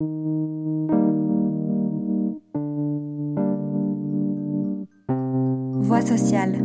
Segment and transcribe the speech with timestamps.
[0.00, 0.08] Voix
[6.06, 6.58] sociale.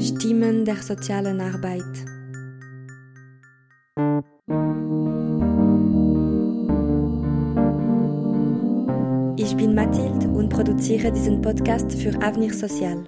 [0.00, 1.82] Stimmen der sozialen Arbeit.
[9.36, 13.04] Ich bin Mathilde und produziere diesen Podcast für Avenir Social.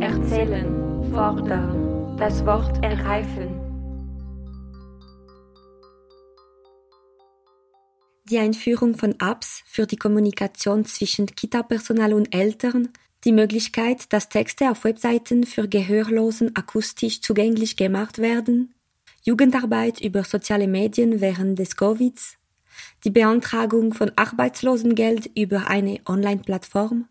[0.00, 0.66] Erzählen,
[1.12, 3.57] fordern, das Wort ergreifen.
[8.30, 12.90] Die Einführung von Apps für die Kommunikation zwischen Kita-Personal und Eltern,
[13.24, 18.74] die Möglichkeit, dass Texte auf Webseiten für Gehörlosen akustisch zugänglich gemacht werden,
[19.22, 22.36] Jugendarbeit über soziale Medien während des Covids,
[23.04, 27.08] die Beantragung von Arbeitslosengeld über eine Online-Plattform.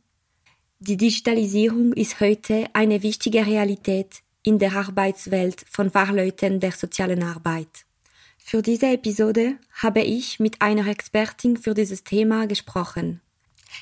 [0.79, 7.86] Die Digitalisierung ist heute eine wichtige Realität in der Arbeitswelt von Fachleuten der sozialen Arbeit.
[8.49, 13.19] Für diese Episode habe ich mit einer Expertin für dieses Thema gesprochen.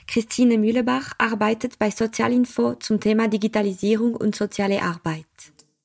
[0.08, 5.28] Christine Mühlebach arbeitet bei Sozialinfo zum Thema Digitalisierung und soziale Arbeit.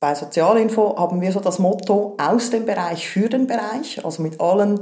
[0.00, 4.41] Bei Sozialinfo haben wir so das Motto aus dem Bereich für den Bereich, also mit
[4.41, 4.80] allen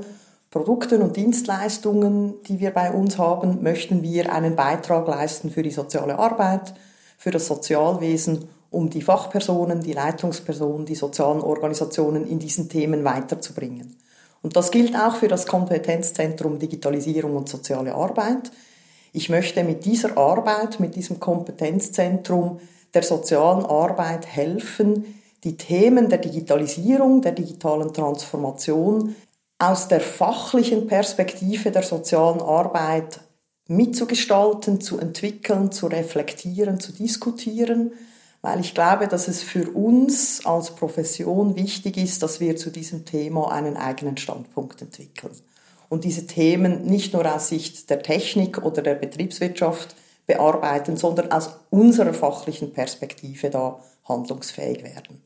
[0.49, 5.73] Produkten und Dienstleistungen, die wir bei uns haben, möchten wir einen Beitrag leisten für die
[5.73, 6.73] soziale Arbeit,
[7.17, 13.97] für das Sozialwesen um die Fachpersonen, die Leitungspersonen, die sozialen Organisationen in diesen Themen weiterzubringen.
[14.43, 18.51] Und das gilt auch für das Kompetenzzentrum Digitalisierung und soziale Arbeit.
[19.13, 22.61] Ich möchte mit dieser Arbeit, mit diesem Kompetenzzentrum
[22.95, 29.17] der sozialen Arbeit helfen, die Themen der Digitalisierung, der digitalen Transformation
[29.59, 33.21] aus der fachlichen Perspektive der sozialen Arbeit
[33.67, 37.93] mitzugestalten, zu entwickeln, zu reflektieren, zu diskutieren
[38.43, 43.05] weil ich glaube, dass es für uns als Profession wichtig ist, dass wir zu diesem
[43.05, 45.33] Thema einen eigenen Standpunkt entwickeln
[45.89, 51.51] und diese Themen nicht nur aus Sicht der Technik oder der Betriebswirtschaft bearbeiten, sondern aus
[51.71, 55.23] unserer fachlichen Perspektive da handlungsfähig werden.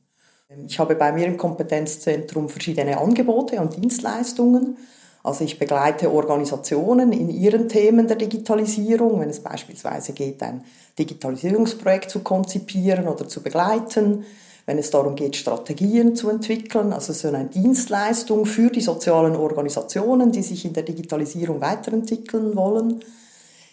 [0.67, 4.77] Ich habe bei mir im Kompetenzzentrum verschiedene Angebote und Dienstleistungen.
[5.22, 10.65] Also ich begleite Organisationen in ihren Themen der Digitalisierung, wenn es beispielsweise geht, ein
[10.99, 14.25] Digitalisierungsprojekt zu konzipieren oder zu begleiten,
[14.66, 20.32] wenn es darum geht, Strategien zu entwickeln, also so eine Dienstleistung für die sozialen Organisationen,
[20.32, 23.00] die sich in der Digitalisierung weiterentwickeln wollen.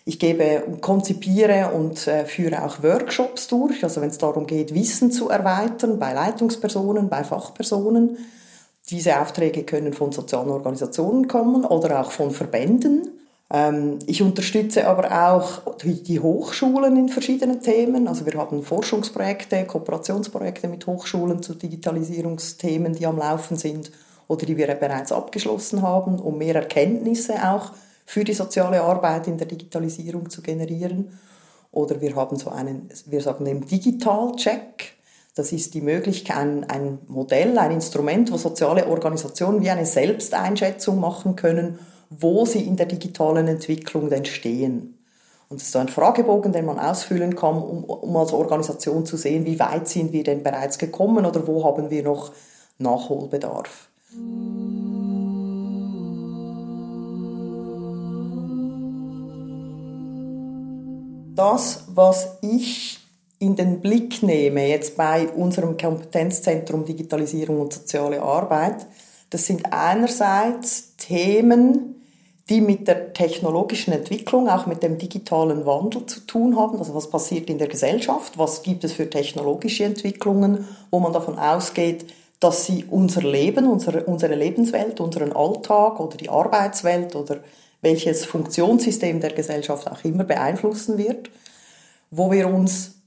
[0.06, 5.12] Ich gebe, konzipiere und äh, führe auch Workshops durch, also wenn es darum geht, Wissen
[5.12, 8.18] zu erweitern bei Leitungspersonen, bei Fachpersonen.
[8.90, 13.20] Diese Aufträge können von sozialen Organisationen kommen oder auch von Verbänden.
[13.52, 18.08] Ähm, ich unterstütze aber auch die Hochschulen in verschiedenen Themen.
[18.08, 23.92] Also wir haben Forschungsprojekte, Kooperationsprojekte mit Hochschulen zu Digitalisierungsthemen, die am Laufen sind
[24.28, 27.72] oder die wir bereits abgeschlossen haben, um mehr Erkenntnisse auch
[28.06, 31.20] für die soziale Arbeit in der Digitalisierung zu generieren.
[31.72, 34.99] Oder wir haben so einen, wir sagen den Digital-Check.
[35.40, 41.00] Das ist die Möglichkeit, ein, ein Modell, ein Instrument, wo soziale Organisationen wie eine Selbsteinschätzung
[41.00, 41.80] machen können,
[42.10, 45.00] wo sie in der digitalen Entwicklung denn stehen.
[45.48, 49.16] Und es ist so ein Fragebogen, den man ausfüllen kann, um, um als Organisation zu
[49.16, 52.34] sehen, wie weit sind wir denn bereits gekommen oder wo haben wir noch
[52.78, 53.88] Nachholbedarf.
[61.34, 62.99] Das, was ich
[63.40, 68.86] in den Blick nehme, jetzt bei unserem Kompetenzzentrum Digitalisierung und soziale Arbeit,
[69.30, 71.96] das sind einerseits Themen,
[72.50, 76.80] die mit der technologischen Entwicklung, auch mit dem digitalen Wandel zu tun haben.
[76.80, 78.38] Also was passiert in der Gesellschaft?
[78.38, 84.04] Was gibt es für technologische Entwicklungen, wo man davon ausgeht, dass sie unser Leben, unsere,
[84.06, 87.38] unsere Lebenswelt, unseren Alltag oder die Arbeitswelt oder
[87.82, 91.30] welches Funktionssystem der Gesellschaft auch immer beeinflussen wird,
[92.10, 92.99] wo wir uns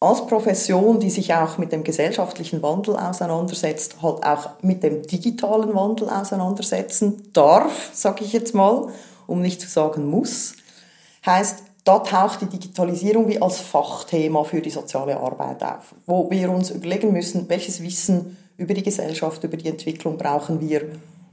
[0.00, 5.74] als Profession, die sich auch mit dem gesellschaftlichen Wandel auseinandersetzt, halt auch mit dem digitalen
[5.74, 8.88] Wandel auseinandersetzen darf, sage ich jetzt mal,
[9.26, 10.54] um nicht zu sagen muss,
[11.26, 16.50] heißt, da taucht die Digitalisierung wie als Fachthema für die soziale Arbeit auf, wo wir
[16.50, 20.82] uns überlegen müssen, welches Wissen über die Gesellschaft, über die Entwicklung brauchen wir,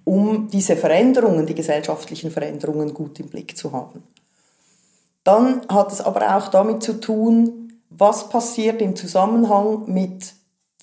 [0.03, 4.03] um diese Veränderungen, die gesellschaftlichen Veränderungen gut im Blick zu haben.
[5.23, 10.33] Dann hat es aber auch damit zu tun, was passiert im Zusammenhang mit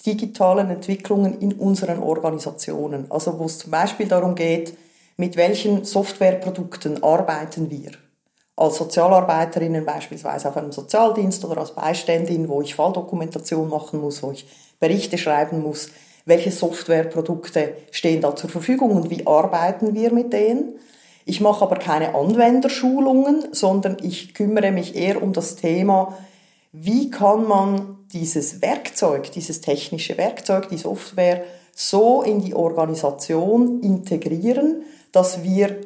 [0.07, 3.11] digitalen Entwicklungen in unseren Organisationen.
[3.11, 4.77] Also wo es zum Beispiel darum geht,
[5.17, 7.93] mit welchen Softwareprodukten arbeiten wir.
[8.57, 14.31] Als Sozialarbeiterinnen beispielsweise auf einem Sozialdienst oder als Beiständin, wo ich Falldokumentation machen muss, wo
[14.31, 14.47] ich
[14.79, 15.89] Berichte schreiben muss.
[16.27, 20.75] welche Softwareprodukte stehen da zur Verfügung und wie arbeiten wir mit denen.
[21.27, 26.17] Ich mache aber keine Anwenderschulungen, sondern ich kümmere mich eher um das Thema,
[26.77, 34.83] wie kann man dieses Werkzeug, dieses technische Werkzeug, die Software so in die Organisation integrieren,
[35.13, 35.77] dass wir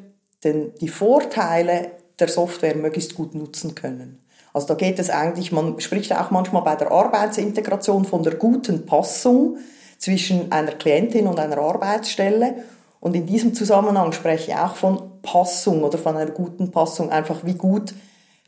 [0.44, 4.25] den, die Vorteile der Software möglichst gut nutzen können.
[4.55, 8.87] Also da geht es eigentlich, man spricht auch manchmal bei der Arbeitsintegration von der guten
[8.87, 9.58] Passung
[9.99, 12.64] zwischen einer Klientin und einer Arbeitsstelle.
[12.99, 17.44] Und in diesem Zusammenhang spreche ich auch von Passung oder von einer guten Passung, einfach
[17.44, 17.93] wie gut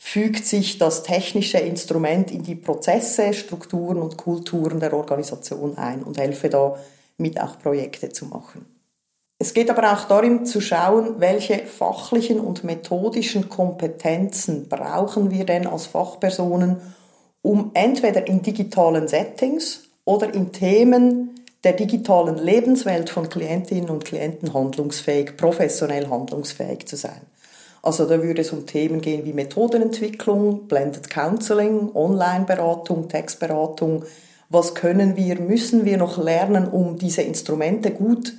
[0.02, 6.18] fügt sich das technische Instrument in die Prozesse, Strukturen und Kulturen der Organisation ein und
[6.18, 6.76] helfe da
[7.18, 8.64] mit auch Projekte zu machen.
[9.38, 15.66] Es geht aber auch darum zu schauen, welche fachlichen und methodischen Kompetenzen brauchen wir denn
[15.66, 16.78] als Fachpersonen,
[17.42, 24.54] um entweder in digitalen Settings oder in Themen der digitalen Lebenswelt von Klientinnen und Klienten
[24.54, 27.20] handlungsfähig, professionell handlungsfähig zu sein.
[27.82, 34.04] Also da würde es um Themen gehen wie Methodenentwicklung, Blended Counseling, Online-Beratung, Textberatung.
[34.50, 38.34] Was können wir, müssen wir noch lernen, um diese Instrumente gut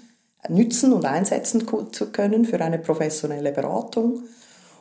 [0.49, 4.23] nützen und einsetzen zu können für eine professionelle Beratung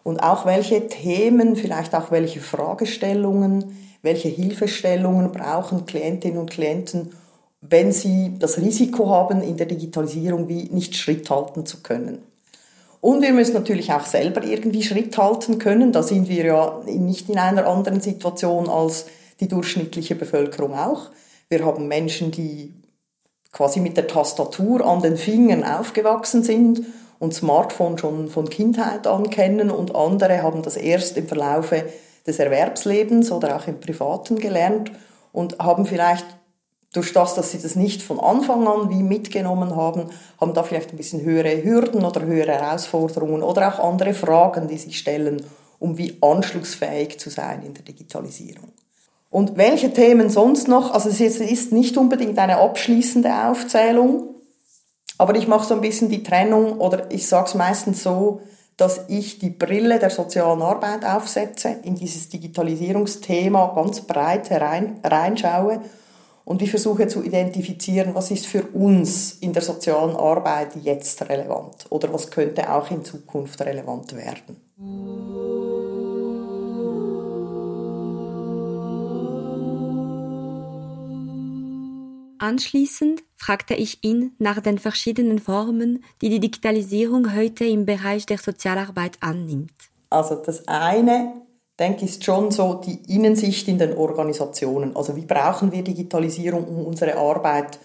[0.02, 7.12] und auch welche Themen, vielleicht auch welche Fragestellungen, welche Hilfestellungen brauchen Klientinnen und Klienten,
[7.60, 12.22] wenn sie das Risiko haben, in der Digitalisierung wie nicht Schritt halten zu können.
[13.00, 15.92] Und wir müssen natürlich auch selber irgendwie Schritt halten können.
[15.92, 19.06] Da sind wir ja nicht in einer anderen Situation als
[19.40, 21.10] die durchschnittliche Bevölkerung auch.
[21.48, 22.74] Wir haben Menschen, die
[23.52, 26.82] quasi mit der Tastatur an den Fingern aufgewachsen sind
[27.18, 31.84] und Smartphone schon von Kindheit an kennen und andere haben das erst im Verlaufe
[32.26, 34.92] des Erwerbslebens oder auch im Privaten gelernt
[35.32, 36.26] und haben vielleicht
[36.92, 40.06] durch das, dass sie das nicht von Anfang an wie mitgenommen haben,
[40.40, 44.78] haben da vielleicht ein bisschen höhere Hürden oder höhere Herausforderungen oder auch andere Fragen, die
[44.78, 45.44] sich stellen,
[45.78, 48.72] um wie anschlussfähig zu sein in der Digitalisierung.
[49.30, 50.92] Und welche Themen sonst noch?
[50.92, 54.34] Also es ist nicht unbedingt eine abschließende Aufzählung,
[55.16, 58.40] aber ich mache so ein bisschen die Trennung oder ich sage es meistens so,
[58.76, 65.82] dass ich die Brille der sozialen Arbeit aufsetze, in dieses Digitalisierungsthema ganz breit herein, reinschaue
[66.44, 71.86] und ich versuche zu identifizieren, was ist für uns in der sozialen Arbeit jetzt relevant
[71.90, 74.56] oder was könnte auch in Zukunft relevant werden.
[82.40, 88.38] Anschließend fragte ich ihn nach den verschiedenen Formen, die die Digitalisierung heute im Bereich der
[88.38, 89.74] Sozialarbeit annimmt.
[90.08, 91.34] Also das eine,
[91.80, 94.94] denke ist schon so die Innensicht in den Organisationen.
[94.94, 97.78] Also wie brauchen wir Digitalisierung, um unsere Arbeit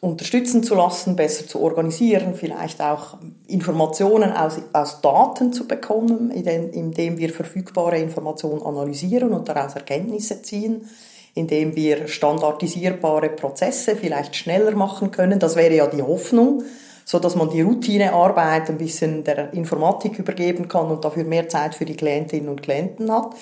[0.00, 7.18] unterstützen zu lassen, besser zu organisieren, vielleicht auch Informationen aus, aus Daten zu bekommen, indem
[7.18, 10.88] wir verfügbare Informationen analysieren und daraus Erkenntnisse ziehen
[11.34, 15.38] indem wir standardisierbare Prozesse vielleicht schneller machen können.
[15.38, 16.62] Das wäre ja die Hoffnung,
[17.04, 21.74] so dass man die Routinearbeit ein bisschen der Informatik übergeben kann und dafür mehr Zeit
[21.74, 23.34] für die Klientinnen und Klienten hat.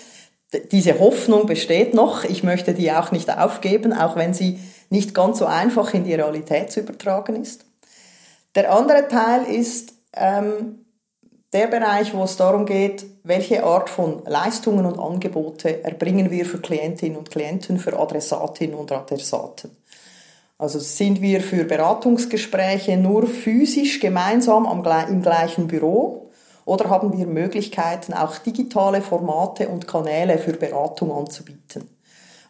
[0.73, 2.25] Diese Hoffnung besteht noch.
[2.25, 4.59] Ich möchte die auch nicht aufgeben, auch wenn sie
[4.89, 7.65] nicht ganz so einfach in die Realität zu übertragen ist.
[8.57, 10.85] Der andere Teil ist, ähm,
[11.53, 16.61] der Bereich, wo es darum geht, welche Art von Leistungen und Angebote erbringen wir für
[16.61, 19.77] Klientinnen und Klienten, für Adressatinnen und Adressaten.
[20.61, 26.29] Also sind wir für Beratungsgespräche nur physisch gemeinsam am, im gleichen Büro
[26.67, 31.89] oder haben wir Möglichkeiten, auch digitale Formate und Kanäle für Beratung anzubieten?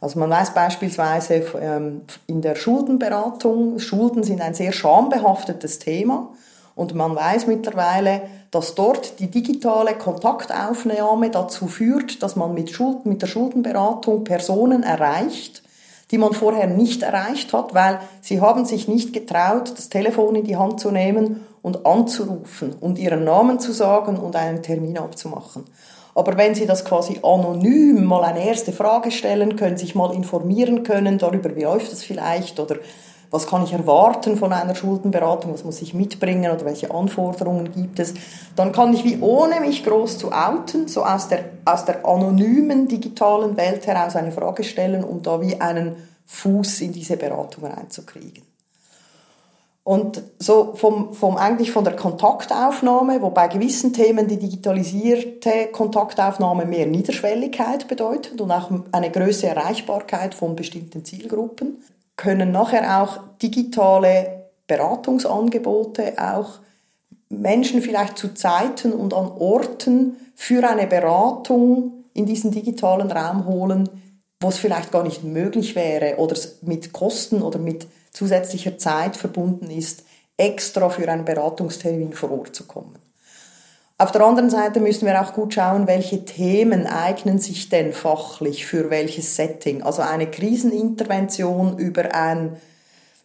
[0.01, 6.31] Also man weiß beispielsweise ähm, in der Schuldenberatung, Schulden sind ein sehr schambehaftetes Thema
[6.75, 13.07] und man weiß mittlerweile, dass dort die digitale Kontaktaufnahme dazu führt, dass man mit, Schuld,
[13.07, 15.63] mit der Schuldenberatung Personen erreicht,
[16.11, 20.45] die man vorher nicht erreicht hat, weil sie haben sich nicht getraut, das Telefon in
[20.45, 25.65] die Hand zu nehmen und anzurufen und ihren Namen zu sagen und einen Termin abzumachen.
[26.15, 30.83] Aber wenn Sie das quasi anonym mal eine erste Frage stellen können, sich mal informieren
[30.83, 32.77] können darüber, wie läuft das vielleicht oder
[33.31, 36.51] was kann ich erwarten von einer Schuldenberatung, was muss ich mitbringen?
[36.51, 38.15] Oder welche Anforderungen gibt es,
[38.57, 42.89] dann kann ich wie ohne mich groß zu outen, so aus der, aus der anonymen
[42.89, 45.97] digitalen Welt heraus eine Frage stellen, um da wie einen
[46.27, 48.43] Fuß in diese Beratung reinzukriegen.
[49.83, 56.67] Und so vom, vom eigentlich von der Kontaktaufnahme, wo bei gewissen Themen die digitalisierte Kontaktaufnahme
[56.67, 61.83] mehr Niederschwelligkeit bedeutet und auch eine größere Erreichbarkeit von bestimmten Zielgruppen,
[62.21, 66.59] können nachher auch digitale Beratungsangebote auch
[67.31, 73.89] Menschen vielleicht zu Zeiten und an Orten für eine Beratung in diesen digitalen Raum holen,
[74.39, 79.71] wo es vielleicht gar nicht möglich wäre oder mit Kosten oder mit zusätzlicher Zeit verbunden
[79.71, 80.05] ist,
[80.37, 82.99] extra für einen Beratungstermin vor Ort zu kommen.
[84.01, 88.65] Auf der anderen Seite müssen wir auch gut schauen, welche Themen eignen sich denn fachlich
[88.65, 89.83] für welches Setting.
[89.83, 92.57] Also eine Krisenintervention über ein,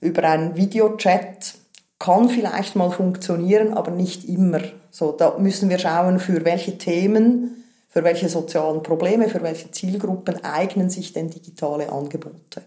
[0.01, 1.53] über ein Videochat
[1.97, 4.59] kann vielleicht mal funktionieren, aber nicht immer.
[4.91, 10.43] So, da müssen wir schauen, für welche Themen, für welche sozialen Probleme, für welche Zielgruppen
[10.43, 12.63] eignen sich denn digitale Angebote.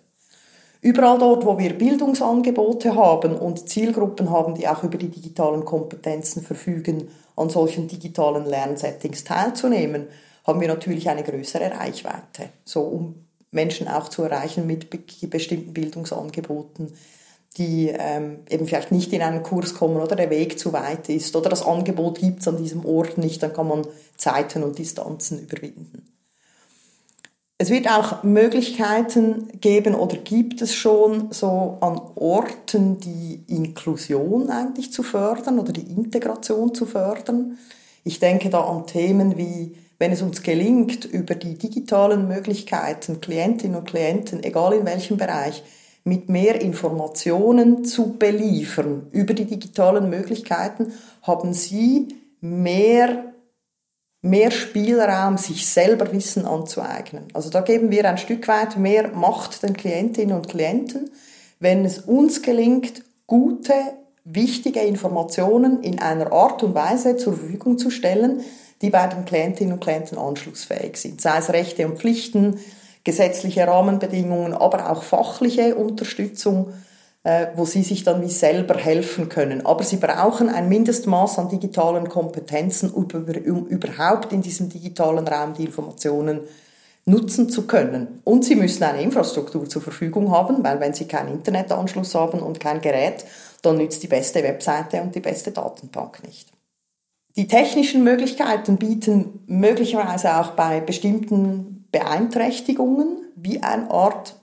[0.81, 6.43] Überall dort, wo wir Bildungsangebote haben und Zielgruppen haben, die auch über die digitalen Kompetenzen
[6.43, 10.07] verfügen, an solchen digitalen Lernsettings teilzunehmen,
[10.45, 14.89] haben wir natürlich eine größere Reichweite, so um Menschen auch zu erreichen mit
[15.31, 16.93] bestimmten Bildungsangeboten,
[17.57, 21.35] die ähm, eben vielleicht nicht in einen Kurs kommen oder der Weg zu weit ist
[21.35, 25.41] oder das Angebot gibt es an diesem Ort nicht, dann kann man Zeiten und Distanzen
[25.41, 26.18] überwinden.
[27.61, 34.93] Es wird auch Möglichkeiten geben oder gibt es schon so an Orten die Inklusion eigentlich
[34.93, 37.59] zu fördern oder die Integration zu fördern.
[38.05, 43.77] Ich denke da an Themen wie, wenn es uns gelingt, über die digitalen Möglichkeiten Klientinnen
[43.77, 45.65] und Klienten, egal in welchem Bereich,
[46.05, 52.07] mit mehr Informationen zu beliefern über die digitalen Möglichkeiten, haben sie
[52.41, 53.35] mehr
[54.23, 57.25] mehr Spielraum, sich selber Wissen anzueignen.
[57.35, 61.11] Also da geben wir ein Stück weit mehr Macht den Klientinnen und Klienten,
[61.61, 63.75] wenn es uns gelingt, gute,
[64.25, 68.43] wichtige Informationen in einer Art und Weise zur Verfügung zu stellen,
[68.83, 71.21] die bei den Klientinnen und Klienten anschlussfähig sind.
[71.21, 72.59] Sei es Rechte und Pflichten,
[73.05, 76.73] gesetzliche Rahmenbedingungen, aber auch fachliche Unterstützung
[77.55, 79.67] wo sie sich dann wie selber helfen können.
[79.67, 85.65] Aber sie brauchen ein Mindestmaß an digitalen Kompetenzen, um überhaupt in diesem digitalen Raum die
[85.65, 86.41] Informationen
[87.05, 88.21] nutzen zu können.
[88.25, 92.61] Und sie müssen eine Infrastruktur zur Verfügung haben, weil wenn sie keinen Internetanschluss haben und
[92.61, 93.25] kein Gerät,
[93.63, 96.53] dann nützt die beste Webseite und die beste Datenbank nicht.
[97.37, 104.38] Die technischen Möglichkeiten bieten möglicherweise auch bei bestimmten Beeinträchtigungen wie eine Art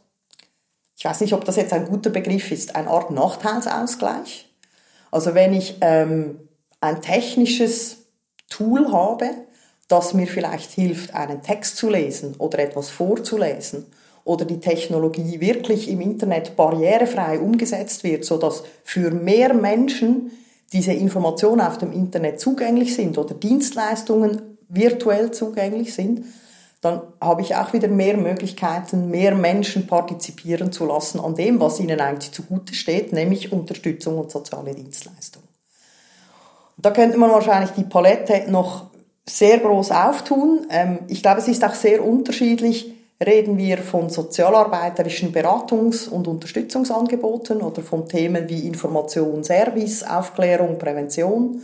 [0.97, 4.49] ich weiß nicht, ob das jetzt ein guter Begriff ist, eine Art Nachteilsausgleich.
[5.11, 6.39] Also wenn ich ähm,
[6.81, 7.97] ein technisches
[8.49, 9.29] Tool habe,
[9.87, 13.85] das mir vielleicht hilft, einen Text zu lesen oder etwas vorzulesen
[14.23, 20.31] oder die Technologie wirklich im Internet barrierefrei umgesetzt wird, so dass für mehr Menschen
[20.73, 26.25] diese Informationen auf dem Internet zugänglich sind oder Dienstleistungen virtuell zugänglich sind,
[26.85, 31.79] dann habe ich auch wieder mehr Möglichkeiten, mehr Menschen partizipieren zu lassen an dem, was
[31.79, 35.41] ihnen eigentlich zugute steht, nämlich Unterstützung und soziale Dienstleistung.
[36.77, 38.85] da könnte man wahrscheinlich die Palette noch
[39.27, 40.67] sehr groß auftun.
[40.69, 42.93] Ähm, ich glaube, es ist auch sehr unterschiedlich.
[43.25, 51.63] Reden wir von sozialarbeiterischen Beratungs- und Unterstützungsangeboten oder von Themen wie Information, Service, Aufklärung, Prävention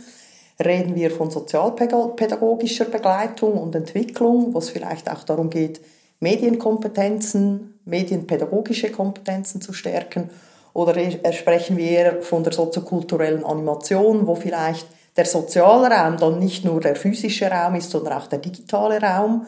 [0.64, 5.80] reden wir von sozialpädagogischer Begleitung und Entwicklung, wo es vielleicht auch darum geht,
[6.20, 10.30] Medienkompetenzen, medienpädagogische Kompetenzen zu stärken.
[10.72, 10.94] Oder
[11.32, 16.96] sprechen wir von der soziokulturellen Animation, wo vielleicht der soziale Raum dann nicht nur der
[16.96, 19.46] physische Raum ist, sondern auch der digitale Raum,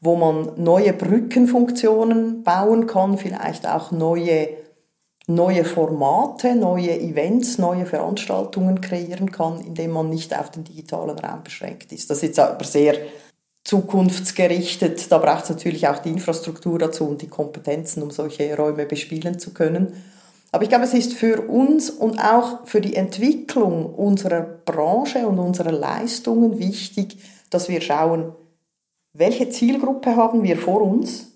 [0.00, 4.48] wo man neue Brückenfunktionen bauen kann, vielleicht auch neue
[5.26, 11.44] neue Formate, neue Events, neue Veranstaltungen kreieren kann, indem man nicht auf den digitalen Raum
[11.44, 12.10] beschränkt ist.
[12.10, 12.96] Das ist jetzt aber sehr
[13.64, 15.10] zukunftsgerichtet.
[15.10, 19.38] Da braucht es natürlich auch die Infrastruktur dazu und die Kompetenzen, um solche Räume bespielen
[19.38, 19.92] zu können.
[20.50, 25.38] Aber ich glaube, es ist für uns und auch für die Entwicklung unserer Branche und
[25.38, 27.16] unserer Leistungen wichtig,
[27.48, 28.32] dass wir schauen,
[29.14, 31.31] welche Zielgruppe haben wir vor uns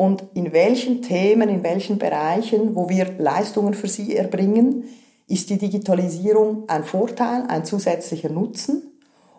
[0.00, 4.84] und in welchen Themen, in welchen Bereichen, wo wir Leistungen für sie erbringen,
[5.26, 8.92] ist die Digitalisierung ein Vorteil, ein zusätzlicher Nutzen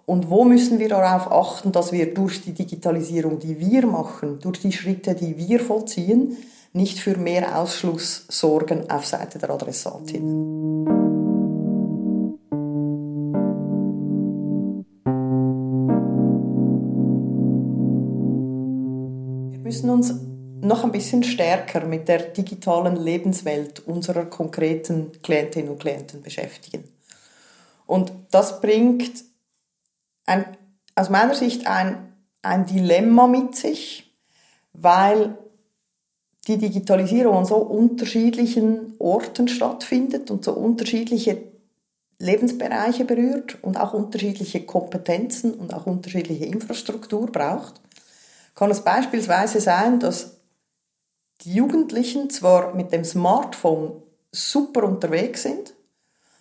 [0.06, 4.60] und wo müssen wir darauf achten, dass wir durch die Digitalisierung, die wir machen, durch
[4.60, 6.36] die Schritte, die wir vollziehen,
[6.74, 10.86] nicht für mehr Ausschluss sorgen auf Seite der Adressatin.
[19.52, 20.29] Wir müssen uns
[20.62, 26.84] noch ein bisschen stärker mit der digitalen Lebenswelt unserer konkreten Klientinnen und Klienten beschäftigen.
[27.86, 29.24] Und das bringt
[30.26, 30.46] ein,
[30.96, 34.16] aus meiner Sicht ein, ein Dilemma mit sich,
[34.74, 35.38] weil
[36.48, 41.44] die Digitalisierung an so unterschiedlichen Orten stattfindet und so unterschiedliche
[42.20, 47.76] Lebensbereiche berührt und auch unterschiedliche Kompetenzen und auch unterschiedliche Infrastruktur braucht,
[48.56, 50.39] kann es beispielsweise sein, dass
[51.42, 55.74] die Jugendlichen zwar mit dem Smartphone super unterwegs sind,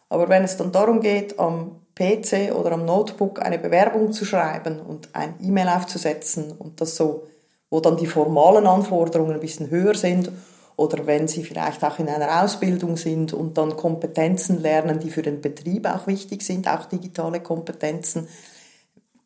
[0.08, 4.80] aber wenn es dann darum geht, am PC oder am Notebook eine Bewerbung zu schreiben
[4.80, 7.26] und ein E-Mail aufzusetzen und das so,
[7.70, 10.30] wo dann die formalen Anforderungen ein bisschen höher sind
[10.76, 15.22] oder wenn sie vielleicht auch in einer Ausbildung sind und dann Kompetenzen lernen, die für
[15.22, 18.28] den Betrieb auch wichtig sind, auch digitale Kompetenzen,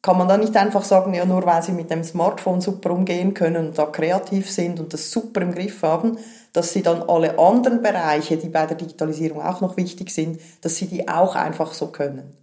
[0.03, 3.35] kann man da nicht einfach sagen, ja, nur weil sie mit dem Smartphone super umgehen
[3.35, 6.19] können und da kreativ sind und das super im Griff haben,
[6.53, 10.77] dass sie dann alle anderen Bereiche, die bei der Digitalisierung auch noch wichtig sind, dass
[10.77, 12.37] sie die auch einfach so können.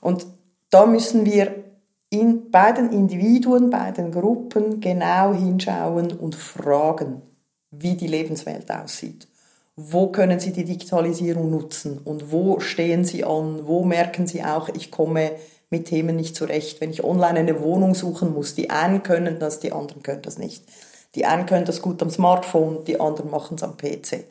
[0.00, 0.26] Und
[0.70, 1.54] da müssen wir
[2.10, 7.22] in, bei den Individuen, bei den Gruppen genau hinschauen und fragen,
[7.70, 9.28] wie die Lebenswelt aussieht.
[9.76, 13.66] Wo können Sie die Digitalisierung nutzen und wo stehen Sie an?
[13.66, 15.32] Wo merken Sie auch, ich komme
[15.74, 16.80] mit Themen nicht zurecht.
[16.80, 20.38] Wenn ich online eine Wohnung suchen muss, die einen können das, die anderen können das
[20.38, 20.62] nicht.
[21.16, 24.24] Die einen können das gut am Smartphone, die anderen machen es am PC.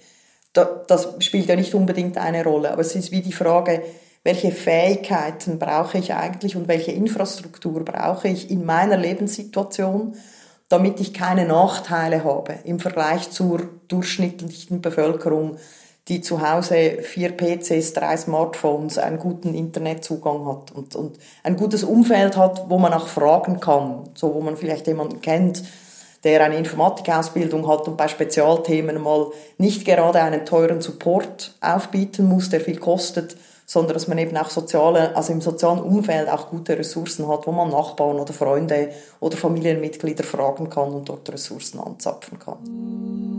[0.53, 3.81] das spielt ja nicht unbedingt eine Rolle, aber es ist wie die Frage,
[4.23, 10.15] welche Fähigkeiten brauche ich eigentlich und welche Infrastruktur brauche ich in meiner Lebenssituation,
[10.69, 15.57] damit ich keine Nachteile habe im Vergleich zur durchschnittlichen Bevölkerung,
[16.10, 21.83] die zu Hause vier PCs, drei Smartphones, einen guten Internetzugang hat und, und ein gutes
[21.83, 25.63] Umfeld hat, wo man auch fragen kann, so wo man vielleicht jemanden kennt,
[26.25, 32.50] der eine Informatikausbildung hat und bei Spezialthemen mal nicht gerade einen teuren Support aufbieten muss,
[32.50, 36.77] der viel kostet, sondern dass man eben auch soziale, also im sozialen Umfeld auch gute
[36.77, 38.89] Ressourcen hat, wo man Nachbarn oder Freunde
[39.22, 43.32] oder Familienmitglieder fragen kann und dort Ressourcen anzapfen kann.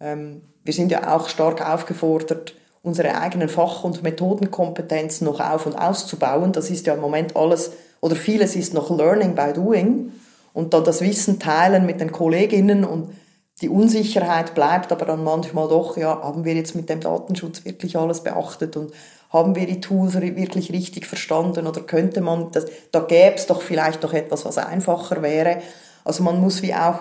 [0.00, 6.52] Wir sind ja auch stark aufgefordert, unsere eigenen Fach- und Methodenkompetenzen noch auf- und auszubauen.
[6.52, 10.12] Das ist ja im Moment alles oder vieles ist noch Learning by Doing
[10.54, 13.14] und dann das Wissen teilen mit den Kolleginnen und
[13.60, 17.98] die Unsicherheit bleibt aber dann manchmal doch, ja, haben wir jetzt mit dem Datenschutz wirklich
[17.98, 18.92] alles beachtet und
[19.30, 23.60] haben wir die Tools wirklich richtig verstanden oder könnte man, das, da gäbe es doch
[23.60, 25.60] vielleicht noch etwas, was einfacher wäre.
[26.04, 27.00] Also man muss wie auch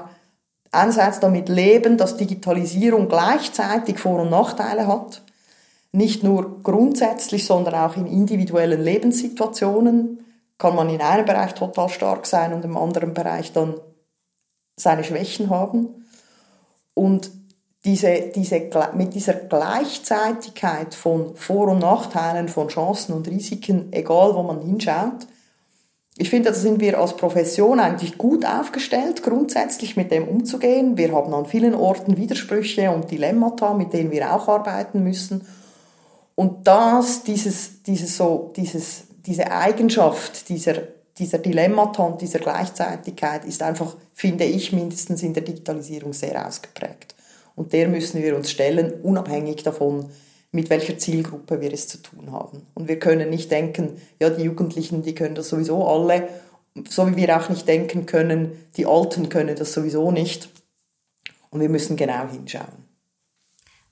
[0.72, 5.22] einerseits damit leben, dass Digitalisierung gleichzeitig Vor- und Nachteile hat.
[5.92, 10.26] Nicht nur grundsätzlich, sondern auch in individuellen Lebenssituationen
[10.58, 13.76] kann man in einem Bereich total stark sein und im anderen Bereich dann
[14.76, 16.06] seine Schwächen haben.
[16.94, 17.32] Und
[17.86, 24.44] diese, diese, mit dieser Gleichzeitigkeit von Vor- und Nachteilen, von Chancen und Risiken, egal wo
[24.44, 25.28] man hinschaut,
[26.22, 30.98] ich finde, da sind wir als Profession eigentlich gut aufgestellt, grundsätzlich mit dem umzugehen.
[30.98, 35.48] Wir haben an vielen Orten Widersprüche und Dilemmata, mit denen wir auch arbeiten müssen.
[36.36, 40.74] Und das, dieses, dieses so, dieses, diese Eigenschaft dieser,
[41.18, 47.16] dieser Dilemmata und dieser Gleichzeitigkeit ist einfach, finde ich, mindestens in der Digitalisierung sehr ausgeprägt.
[47.56, 50.10] Und der müssen wir uns stellen, unabhängig davon,
[50.52, 52.66] mit welcher Zielgruppe wir es zu tun haben.
[52.74, 56.28] Und wir können nicht denken, ja, die Jugendlichen, die können das sowieso alle,
[56.88, 60.50] so wie wir auch nicht denken können, die Alten können das sowieso nicht.
[61.50, 62.90] Und wir müssen genau hinschauen.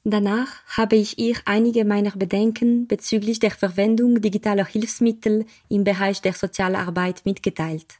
[0.03, 6.31] Danach habe ich ihr einige meiner Bedenken bezüglich der Verwendung digitaler Hilfsmittel im Bereich der
[6.33, 7.95] Sozialarbeit mitgeteilt.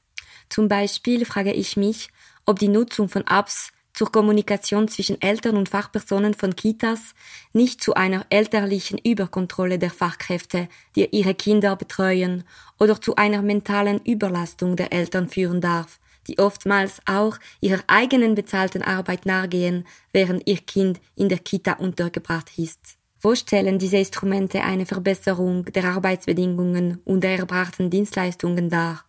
[0.47, 2.09] Zum Beispiel frage ich mich,
[2.45, 7.15] ob die Nutzung von Apps zur Kommunikation zwischen Eltern und Fachpersonen von Kitas
[7.51, 12.43] nicht zu einer elterlichen Überkontrolle der Fachkräfte, die ihre Kinder betreuen,
[12.77, 18.83] oder zu einer mentalen Überlastung der Eltern führen darf, die oftmals auch ihrer eigenen bezahlten
[18.83, 22.99] Arbeit nachgehen, während ihr Kind in der Kita untergebracht ist.
[23.19, 29.05] Wo stellen diese Instrumente eine Verbesserung der Arbeitsbedingungen und der erbrachten Dienstleistungen dar?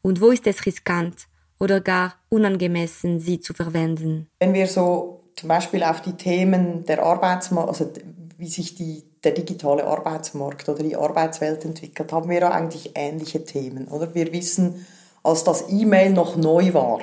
[0.00, 1.26] Und wo ist es riskant,
[1.60, 4.28] oder gar unangemessen, sie zu verwenden.
[4.40, 7.90] Wenn wir so zum Beispiel auf die Themen der Arbeitsmarkt, also
[8.38, 13.86] wie sich die, der digitale Arbeitsmarkt oder die Arbeitswelt entwickelt, haben wir eigentlich ähnliche Themen.
[13.88, 14.14] Oder?
[14.14, 14.86] Wir wissen,
[15.22, 17.00] als das E-Mail noch neu war,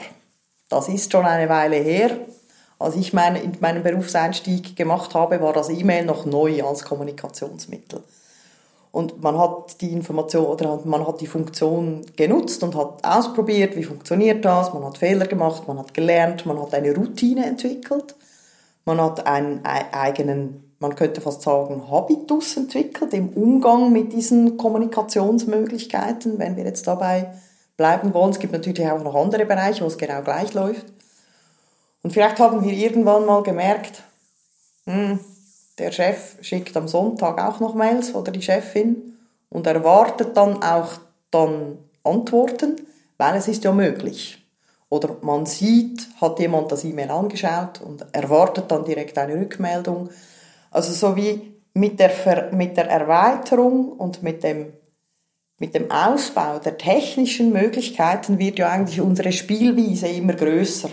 [0.69, 2.17] das ist schon eine Weile her,
[2.79, 8.03] als ich meine, meinen Berufseinstieg gemacht habe, war das E-Mail noch neu als Kommunikationsmittel.
[8.97, 13.83] Und man hat die Information oder man hat die Funktion genutzt und hat ausprobiert, wie
[13.83, 18.15] funktioniert das, man hat Fehler gemacht, man hat gelernt, man hat eine Routine entwickelt,
[18.85, 26.37] man hat einen eigenen man könnte fast sagen, Habitus entwickelt im Umgang mit diesen Kommunikationsmöglichkeiten,
[26.39, 27.33] wenn wir jetzt dabei
[27.77, 28.31] bleiben wollen.
[28.31, 30.85] Es gibt natürlich auch noch andere Bereiche, wo es genau gleich läuft.
[32.03, 34.03] Und vielleicht haben wir irgendwann mal gemerkt,
[34.85, 35.19] hm,
[35.77, 39.17] der Chef schickt am Sonntag auch noch Mails oder die Chefin
[39.49, 40.93] und erwartet dann auch
[41.31, 42.75] dann Antworten,
[43.17, 44.43] weil es ist ja möglich.
[44.89, 50.09] Oder man sieht, hat jemand das E-Mail angeschaut und erwartet dann direkt eine Rückmeldung.
[50.71, 54.73] Also so wie mit der, Ver mit der Erweiterung und mit dem,
[55.59, 60.89] mit dem Ausbau der technischen Möglichkeiten wird ja eigentlich unsere Spielwiese immer größer.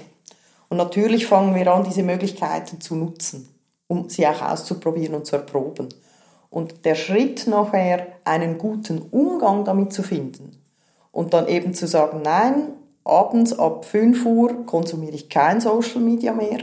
[0.68, 3.49] Und natürlich fangen wir an, diese Möglichkeiten zu nutzen,
[3.95, 5.89] um sie auch auszuprobieren und zu erproben.
[6.51, 10.57] Und der Schritt nachher, einen guten Umgang damit zu finden
[11.13, 12.69] und dann eben zu sagen, nein,
[13.05, 16.61] abends ab 5 Uhr konsumiere ich kein Social Media mehr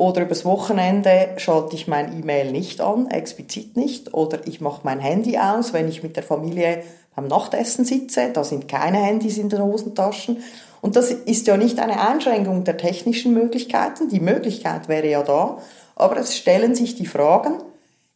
[0.00, 4.98] oder übers Wochenende schalte ich mein E-Mail nicht an, explizit nicht, oder ich mache mein
[4.98, 6.82] Handy aus, wenn ich mit der Familie
[7.14, 10.38] beim Nachtessen sitze, da sind keine Handys in den Hosentaschen.
[10.80, 15.58] Und das ist ja nicht eine Einschränkung der technischen Möglichkeiten, die Möglichkeit wäre ja da,
[16.00, 17.62] aber es stellen sich die Fragen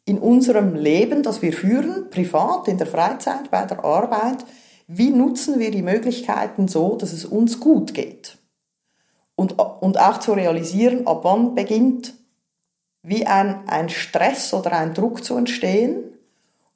[0.05, 4.45] in unserem Leben, das wir führen, privat, in der Freizeit, bei der Arbeit,
[4.87, 8.37] wie nutzen wir die Möglichkeiten so, dass es uns gut geht?
[9.35, 12.15] Und, und auch zu realisieren, ab wann beginnt
[13.03, 16.05] wie ein, ein Stress oder ein Druck zu entstehen.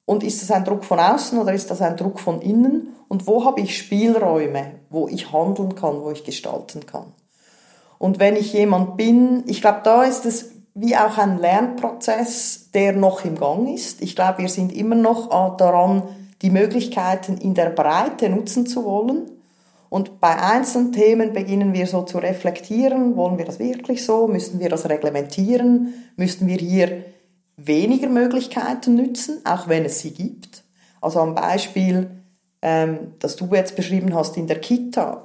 [0.05, 2.95] Und ist das ein Druck von außen oder ist das ein Druck von innen?
[3.09, 7.13] Und wo habe ich Spielräume, wo ich handeln kann, wo ich gestalten kann?
[7.99, 12.93] Und wenn ich jemand bin, ich glaube, da ist es wie auch ein Lernprozess, der
[12.93, 14.01] noch im Gang ist.
[14.01, 16.05] Ich glaube, wir sind immer noch daran,
[16.41, 19.29] die Möglichkeiten in der Breite nutzen zu wollen.
[19.89, 24.61] Und bei einzelnen Themen beginnen wir so zu reflektieren, wollen wir das wirklich so, müssen
[24.61, 27.05] wir das reglementieren, müssten wir hier
[27.57, 30.63] weniger Möglichkeiten nützen, auch wenn es sie gibt.
[31.01, 32.11] Also am Beispiel,
[32.63, 35.25] ähm, das du jetzt beschrieben hast in der Kita,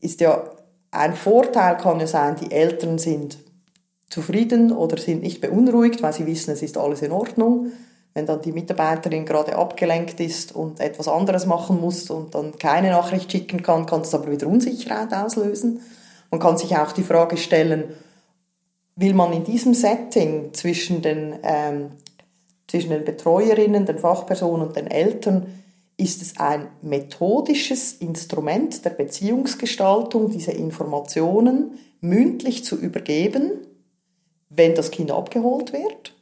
[0.00, 0.42] ist ja
[0.90, 3.38] ein Vorteil kann ja sein, die Eltern sind
[4.12, 7.72] zufrieden oder sind nicht beunruhigt, weil sie wissen, es ist alles in Ordnung
[8.14, 12.90] wenn dann die Mitarbeiterin gerade abgelenkt ist und etwas anderes machen muss und dann keine
[12.90, 15.80] Nachricht schicken kann, kann es aber wieder Unsicherheit auslösen.
[16.30, 17.84] Man kann sich auch die Frage stellen,
[18.96, 21.92] will man in diesem Setting zwischen den, ähm,
[22.68, 25.46] zwischen den Betreuerinnen, den Fachpersonen und den Eltern,
[25.96, 33.52] ist es ein methodisches Instrument der Beziehungsgestaltung, diese Informationen mündlich zu übergeben,
[34.54, 36.14] wenn das Kind abgeholt wird?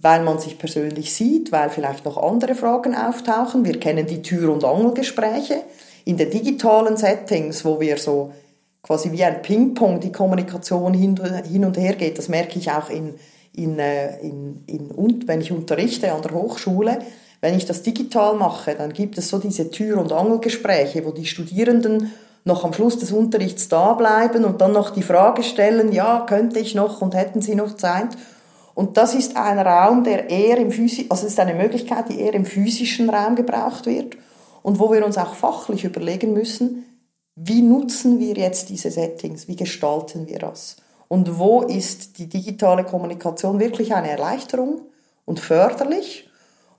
[0.00, 3.64] weil man sich persönlich sieht, weil vielleicht noch andere Fragen auftauchen.
[3.64, 5.62] Wir kennen die Tür- und Angelgespräche
[6.04, 8.32] in den digitalen Settings, wo wir so
[8.82, 11.18] quasi wie ein Ping-Pong die Kommunikation hin,
[11.64, 12.16] und her geht.
[12.16, 13.14] Das merke ich auch in,
[13.54, 17.00] in, äh, in, in, in, wenn ich unterrichte an der Hochschule.
[17.40, 21.26] Wenn ich das digital mache, dann gibt es so diese Tür- und Angelgespräche, wo die
[21.26, 22.12] Studierenden
[22.44, 26.58] noch am Schluss des Unterrichts da bleiben und dann noch die Frage stellen, ja, könnte
[26.58, 28.08] ich noch und hätten Sie noch Zeit?
[28.74, 32.34] Und das ist ein Raum, der eher im physischen, also ist eine Möglichkeit, die eher
[32.34, 34.16] im physischen Raum gebraucht wird
[34.62, 36.84] und wo wir uns auch fachlich überlegen müssen,
[37.34, 40.76] wie nutzen wir jetzt diese Settings, wie gestalten wir das?
[41.08, 44.82] Und wo ist die digitale Kommunikation wirklich eine Erleichterung
[45.24, 46.27] und förderlich?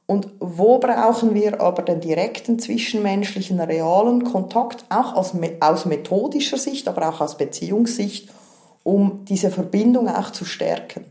[0.10, 6.88] Und wo brauchen wir aber den direkten zwischenmenschlichen, realen Kontakt, auch aus, aus methodischer Sicht,
[6.88, 8.28] aber auch aus Beziehungssicht,
[8.82, 11.06] um diese Verbindung auch zu stärken?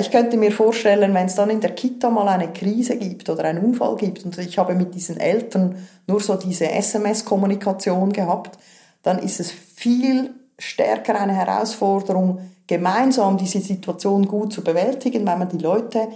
[0.00, 3.44] Ich könnte mir vorstellen, wenn es dann in der Kita mal eine Krise gibt oder
[3.44, 8.58] einen Unfall gibt und ich habe mit diesen Eltern nur so diese SMS-Kommunikation gehabt,
[9.02, 15.50] dann ist es viel stärker eine Herausforderung, gemeinsam diese Situation gut zu bewältigen, weil man
[15.50, 16.08] die Leute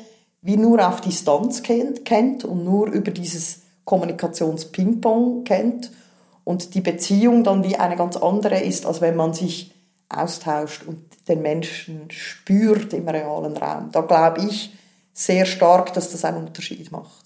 [0.42, 5.92] wie nur auf Distanz kennt und nur über dieses Kommunikations-Ping-Pong kennt
[6.44, 9.72] und die Beziehung dann wie eine ganz andere ist, als wenn man sich
[10.08, 13.90] austauscht und den Menschen spürt im realen Raum.
[13.92, 14.74] Da glaube ich
[15.12, 17.22] sehr stark, dass das einen Unterschied macht.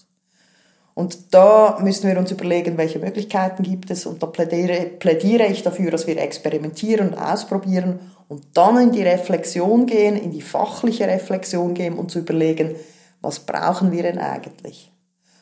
[0.93, 4.07] Und da müssen wir uns überlegen, welche Möglichkeiten gibt es.
[4.07, 9.03] Und da plädiere, plädiere ich dafür, dass wir experimentieren und ausprobieren und dann in die
[9.03, 12.75] Reflexion gehen, in die fachliche Reflexion gehen und zu überlegen,
[13.21, 14.91] was brauchen wir denn eigentlich?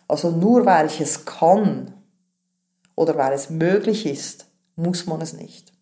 [0.08, 1.94] Also nur weil ich es kann
[2.96, 5.74] oder weil es möglich ist, muss man es nicht.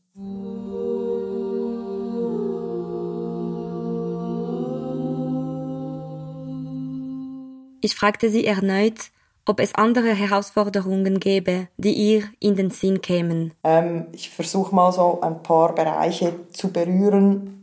[7.82, 9.12] Ich fragte sie erneut,
[9.46, 13.54] ob es andere Herausforderungen gäbe, die ihr in den Sinn kämen.
[13.64, 17.62] Ähm, ich versuche mal so ein paar Bereiche zu berühren.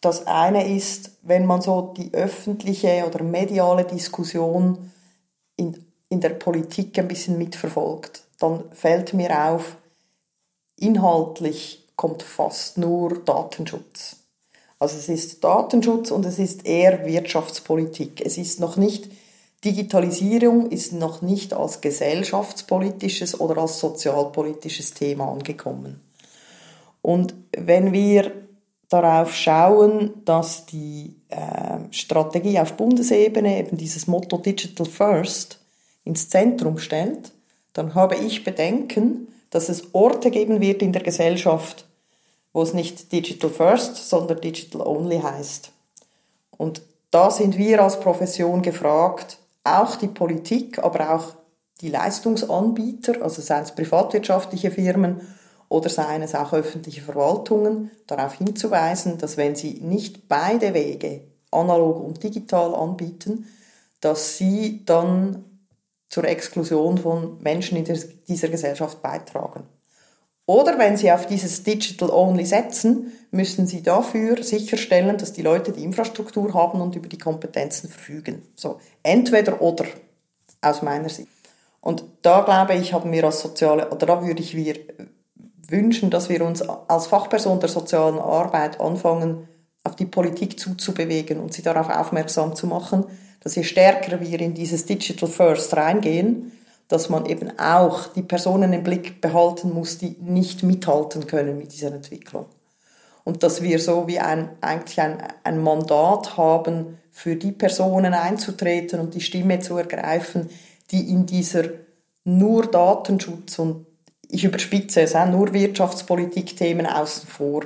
[0.00, 4.92] Das eine ist, wenn man so die öffentliche oder mediale Diskussion
[5.56, 9.76] in, in der Politik ein bisschen mitverfolgt, dann fällt mir auf,
[10.76, 14.16] inhaltlich kommt fast nur Datenschutz.
[14.78, 18.24] Also es ist Datenschutz und es ist eher Wirtschaftspolitik.
[18.24, 19.10] Es ist noch nicht,
[19.62, 26.00] Digitalisierung ist noch nicht als gesellschaftspolitisches oder als sozialpolitisches Thema angekommen.
[27.02, 28.32] Und wenn wir
[28.90, 35.60] darauf schauen, dass die äh, Strategie auf Bundesebene eben dieses Motto Digital First
[36.04, 37.30] ins Zentrum stellt,
[37.72, 41.86] dann habe ich Bedenken, dass es Orte geben wird in der Gesellschaft,
[42.52, 45.70] wo es nicht Digital First, sondern Digital Only heißt.
[46.56, 51.34] Und da sind wir als Profession gefragt, auch die Politik, aber auch
[51.80, 55.20] die Leistungsanbieter, also seien es privatwirtschaftliche Firmen
[55.70, 62.04] oder seien es auch öffentliche Verwaltungen, darauf hinzuweisen, dass wenn sie nicht beide Wege, analog
[62.04, 63.46] und digital, anbieten,
[64.00, 65.44] dass sie dann
[66.08, 67.84] zur Exklusion von Menschen in
[68.28, 69.62] dieser Gesellschaft beitragen.
[70.44, 75.70] Oder wenn Sie auf dieses Digital Only setzen, müssen Sie dafür sicherstellen, dass die Leute
[75.70, 78.42] die Infrastruktur haben und über die Kompetenzen verfügen.
[78.56, 79.84] So, entweder oder,
[80.60, 81.28] aus meiner Sicht.
[81.80, 84.74] Und da glaube ich, haben wir als soziale, oder da würde ich mir
[85.70, 89.48] wünschen, dass wir uns als Fachperson der sozialen Arbeit anfangen,
[89.84, 93.04] auf die Politik zuzubewegen und sie darauf aufmerksam zu machen,
[93.40, 96.52] dass je stärker wir in dieses Digital First reingehen,
[96.88, 101.72] dass man eben auch die Personen im Blick behalten muss, die nicht mithalten können mit
[101.72, 102.46] dieser Entwicklung.
[103.24, 109.00] Und dass wir so wie ein, eigentlich ein, ein Mandat haben, für die Personen einzutreten
[109.00, 110.48] und die Stimme zu ergreifen,
[110.90, 111.64] die in dieser
[112.24, 113.86] nur Datenschutz und
[114.32, 117.64] ich überspitze es, auch nur Wirtschaftspolitik-Themen außen vor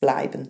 [0.00, 0.48] bleiben.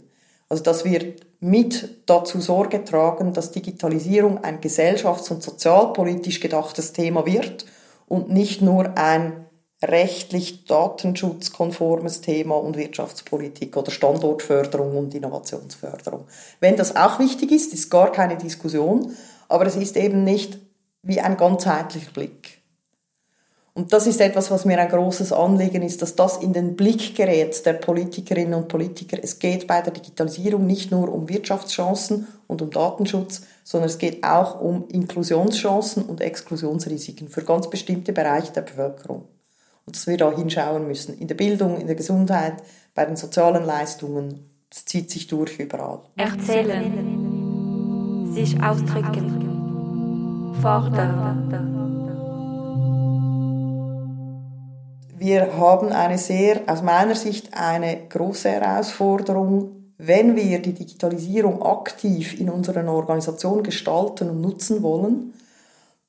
[0.49, 7.27] Also dass wir mit dazu Sorge tragen, dass Digitalisierung ein gesellschafts- und sozialpolitisch gedachtes Thema
[7.27, 7.67] wird
[8.07, 9.47] und nicht nur ein
[9.83, 16.27] rechtlich datenschutzkonformes Thema und Wirtschaftspolitik oder Standortförderung und Innovationsförderung.
[16.61, 19.17] Wenn das auch wichtig ist, ist gar keine Diskussion,
[19.49, 20.59] aber es ist eben nicht
[21.03, 22.62] wie ein ganzheitlicher Blick.
[23.75, 27.15] Und das ist etwas, was mir ein großes Anliegen ist, dass das in den Blick
[27.15, 29.17] gerät der Politikerinnen und Politiker.
[29.23, 34.23] Es geht bei der Digitalisierung nicht nur um Wirtschaftschancen und um Datenschutz, sondern es geht
[34.25, 39.25] auch um Inklusionschancen und Exklusionsrisiken für ganz bestimmte Bereiche der Bevölkerung.
[39.87, 41.19] Und dass wir da hinschauen müssen.
[41.19, 42.63] In der Bildung, in der Gesundheit,
[42.95, 44.51] bei den sozialen Leistungen.
[44.69, 46.01] Das zieht sich durch überall.
[46.17, 46.93] Erzählen.
[48.33, 49.49] Sich ausdrücken.
[50.61, 51.82] Fordern
[55.25, 62.41] Wir haben eine sehr, aus meiner Sicht, eine große Herausforderung, wenn wir die Digitalisierung aktiv
[62.41, 65.33] in unseren Organisationen gestalten und nutzen wollen,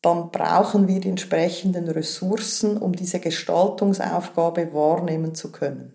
[0.01, 5.93] dann brauchen wir die entsprechenden Ressourcen, um diese Gestaltungsaufgabe wahrnehmen zu können.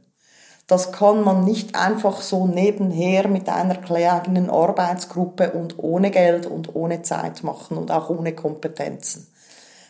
[0.68, 6.76] Das kann man nicht einfach so nebenher mit einer kleinen Arbeitsgruppe und ohne Geld und
[6.76, 9.26] ohne Zeit machen und auch ohne Kompetenzen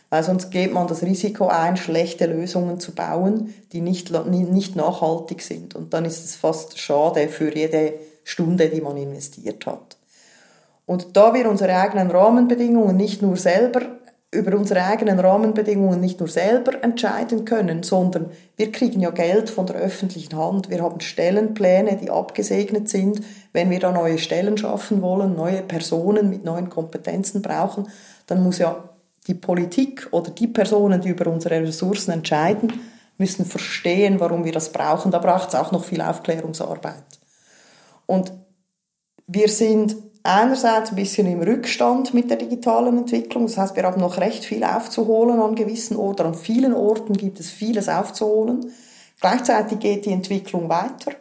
[0.09, 5.41] weil sonst geht man das Risiko ein, schlechte Lösungen zu bauen, die nicht, nicht nachhaltig
[5.41, 5.75] sind.
[5.75, 7.93] Und dann ist es fast schade für jede
[8.23, 9.97] Stunde, die man investiert hat.
[10.85, 13.81] Und da wir unsere eigenen Rahmenbedingungen nicht nur selber
[14.31, 19.65] über unsere eigenen Rahmenbedingungen nicht nur selber entscheiden können, sondern wir kriegen ja Geld von
[19.65, 20.69] der öffentlichen Hand.
[20.69, 23.21] Wir haben Stellenpläne, die abgesegnet sind.
[23.53, 27.87] Wenn wir da neue Stellen schaffen wollen, neue Personen mit neuen Kompetenzen brauchen,
[28.27, 28.88] dann muss ja
[29.29, 32.73] die Politik oder die Personen, die über unsere Ressourcen entscheiden,
[33.17, 35.11] müssen verstehen, warum wir das brauchen.
[35.11, 37.03] Da braucht es auch noch viel Aufklärungsarbeit.
[38.07, 38.33] Und
[39.27, 43.45] wir sind einerseits ein bisschen im Rückstand mit der digitalen Entwicklung.
[43.45, 46.27] Das heißt, wir haben noch recht viel aufzuholen an gewissen Orten.
[46.27, 48.71] An vielen Orten gibt es vieles aufzuholen.
[49.21, 51.11] Gleichzeitig geht die Entwicklung weiter.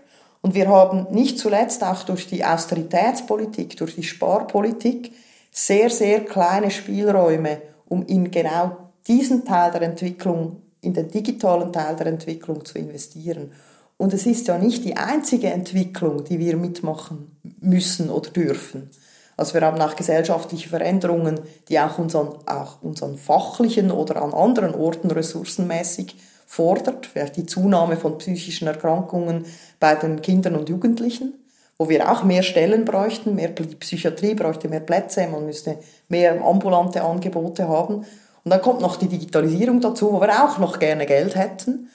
[0.40, 5.12] Und wir haben nicht zuletzt auch durch die Austeritätspolitik, durch die Sparpolitik
[5.50, 11.96] sehr, sehr kleine Spielräume, um in genau diesen Teil der Entwicklung, in den digitalen Teil
[11.96, 13.52] der Entwicklung zu investieren.
[13.96, 18.90] Und es ist ja nicht die einzige Entwicklung, die wir mitmachen müssen oder dürfen.
[19.36, 24.74] Also wir haben auch gesellschaftliche Veränderungen, die auch unseren, auch unseren fachlichen oder an anderen
[24.74, 27.06] Orten ressourcenmäßig fordert.
[27.06, 29.46] Vielleicht die Zunahme von psychischen Erkrankungen
[29.78, 31.34] bei den Kindern und Jugendlichen
[31.78, 37.02] wo wir auch mehr Stellen bräuchten, mehr Psychiatrie bräuchte mehr Plätze, man müsste mehr ambulante
[37.02, 38.04] Angebote haben.
[38.44, 41.88] Und dann kommt noch die Digitalisierung dazu, wo wir auch noch gerne Geld hätten.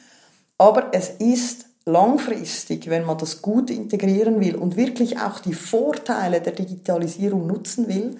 [0.57, 6.39] Aber es ist langfristig, wenn man das gut integrieren will und wirklich auch die Vorteile
[6.39, 8.15] der Digitalisierung nutzen will,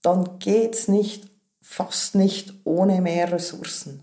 [0.00, 1.28] dann geht's nicht,
[1.60, 4.00] fast nicht ohne mehr Ressourcen.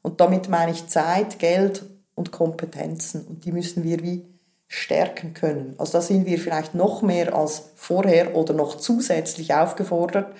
[0.00, 3.26] Und damit meine ich Zeit, Geld und Kompetenzen.
[3.26, 4.24] Und die müssen wir wie
[4.72, 5.74] stärken können.
[5.78, 10.32] Also da sind wir vielleicht noch mehr als vorher oder noch zusätzlich aufgefordert,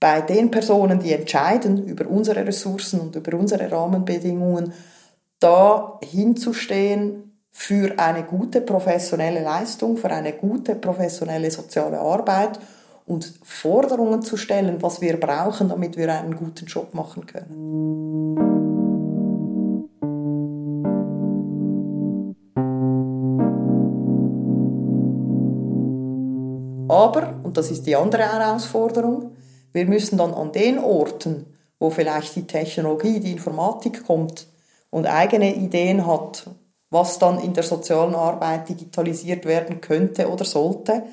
[0.00, 4.72] bei den Personen, die entscheiden über unsere Ressourcen und über unsere Rahmenbedingungen,
[5.38, 12.58] da hinzustehen für eine gute professionelle Leistung, für eine gute professionelle soziale Arbeit
[13.06, 18.69] und Forderungen zu stellen, was wir brauchen, damit wir einen guten Job machen können.
[26.90, 29.36] Aber, und das ist die andere Herausforderung,
[29.72, 31.46] wir müssen dann an den Orten,
[31.78, 34.48] wo vielleicht die Technologie, die Informatik kommt
[34.90, 36.50] und eigene Ideen hat,
[36.90, 41.04] was dann in der sozialen Arbeit digitalisiert werden könnte oder sollte,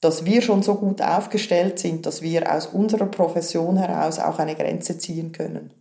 [0.00, 4.56] dass wir schon so gut aufgestellt sind, dass wir aus unserer Profession heraus auch eine
[4.56, 5.72] Grenze ziehen können.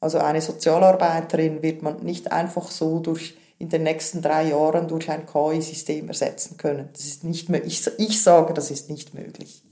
[0.00, 5.10] Also eine Sozialarbeiterin wird man nicht einfach so durch in den nächsten drei Jahren durch
[5.10, 6.88] ein KI-System ersetzen können.
[6.92, 9.62] Das ist nicht mehr, ich, ich sage, das ist nicht möglich.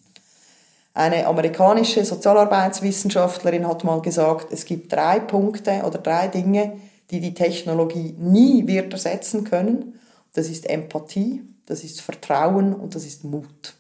[0.95, 6.79] Eine amerikanische Sozialarbeitswissenschaftlerin hat mal gesagt, es gibt drei Punkte oder drei Dinge,
[7.11, 9.99] die die Technologie nie wird ersetzen können.
[10.35, 13.75] Das ist Empathie, das ist Vertrauen und das ist Mut.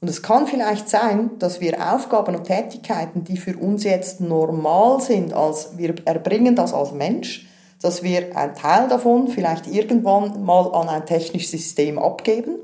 [0.00, 5.00] Und es kann vielleicht sein, dass wir Aufgaben und Tätigkeiten, die für uns jetzt normal
[5.00, 7.46] sind, als wir erbringen das als Mensch,
[7.82, 12.56] dass wir einen Teil davon vielleicht irgendwann mal an ein technisches System abgeben,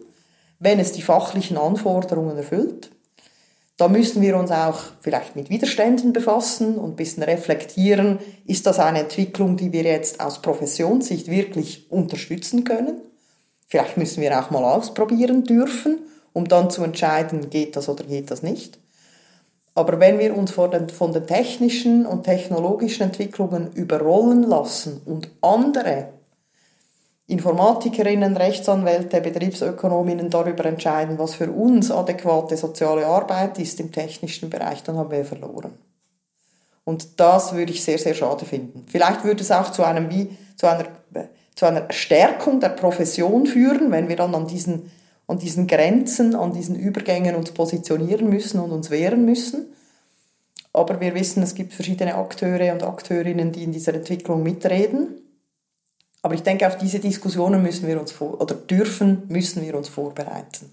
[0.60, 2.90] wenn es die fachlichen Anforderungen erfüllt.
[3.76, 8.80] Da müssen wir uns auch vielleicht mit Widerständen befassen und ein bisschen reflektieren, ist das
[8.80, 13.00] eine Entwicklung, die wir jetzt aus Professionssicht wirklich unterstützen können?
[13.68, 15.98] Vielleicht müssen wir auch mal ausprobieren dürfen,
[16.32, 18.78] um dann zu entscheiden, geht das oder geht das nicht.
[19.78, 25.30] Aber wenn wir uns von den, von den technischen und technologischen Entwicklungen überrollen lassen und
[25.40, 26.08] andere
[27.28, 34.82] Informatikerinnen, Rechtsanwälte, Betriebsökonominnen darüber entscheiden, was für uns adäquate soziale Arbeit ist im technischen Bereich,
[34.82, 35.74] dann haben wir verloren.
[36.82, 38.84] Und das würde ich sehr, sehr schade finden.
[38.88, 40.86] Vielleicht würde es auch zu einem wie, zu einer,
[41.54, 44.90] zu einer Stärkung der Profession führen, wenn wir dann an diesen
[45.28, 49.66] an diesen Grenzen, an diesen Übergängen uns positionieren müssen und uns wehren müssen.
[50.72, 55.20] Aber wir wissen, es gibt verschiedene Akteure und Akteurinnen, die in dieser Entwicklung mitreden.
[56.22, 59.88] Aber ich denke, auf diese Diskussionen müssen wir uns vor, oder dürfen, müssen wir uns
[59.88, 60.72] vorbereiten.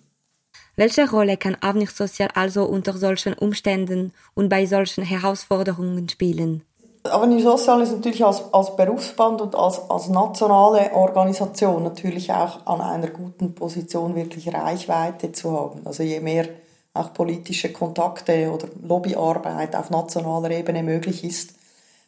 [0.78, 6.64] Welche Rolle kann Avenir Sozial also unter solchen Umständen und bei solchen Herausforderungen spielen?
[7.12, 12.82] Avenir Social ist natürlich als, als Berufsband und als, als nationale Organisation natürlich auch an
[12.82, 15.82] einer guten Position, wirklich Reichweite zu haben.
[15.86, 16.48] Also je mehr
[16.94, 21.54] auch politische Kontakte oder Lobbyarbeit auf nationaler Ebene möglich ist,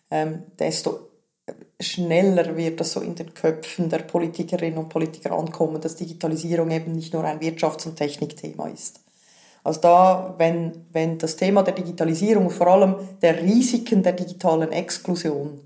[0.09, 0.99] ähm, desto
[1.79, 6.93] schneller wird das so in den Köpfen der Politikerinnen und Politiker ankommen, dass Digitalisierung eben
[6.93, 9.01] nicht nur ein Wirtschafts- und Technikthema ist.
[9.63, 15.59] Also da, wenn, wenn das Thema der Digitalisierung, vor allem der Risiken der digitalen Exklusion,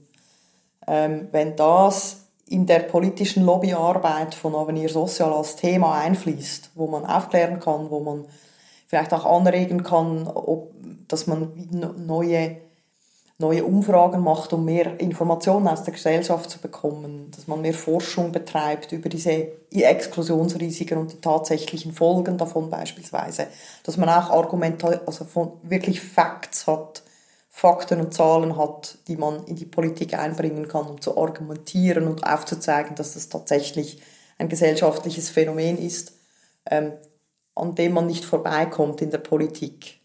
[0.88, 7.06] ähm, wenn das in der politischen Lobbyarbeit von Avenir Social als Thema einfließt, wo man
[7.06, 8.25] aufklären kann, wo man
[8.88, 10.73] vielleicht auch anregen kann, ob,
[11.08, 11.51] dass man
[12.06, 12.58] neue
[13.41, 18.32] neue Umfragen macht, um mehr Informationen aus der Gesellschaft zu bekommen, dass man mehr Forschung
[18.32, 23.47] betreibt über diese Exklusionsrisiken und die tatsächlichen Folgen davon beispielsweise,
[23.84, 27.04] dass man auch Argumente, also von wirklich Facts hat,
[27.49, 32.25] Fakten und Zahlen hat, die man in die Politik einbringen kann, um zu argumentieren und
[32.25, 34.01] aufzuzeigen, dass das tatsächlich
[34.38, 36.13] ein gesellschaftliches Phänomen ist,
[36.69, 36.93] ähm,
[37.56, 39.99] an dem man nicht vorbeikommt in der Politik.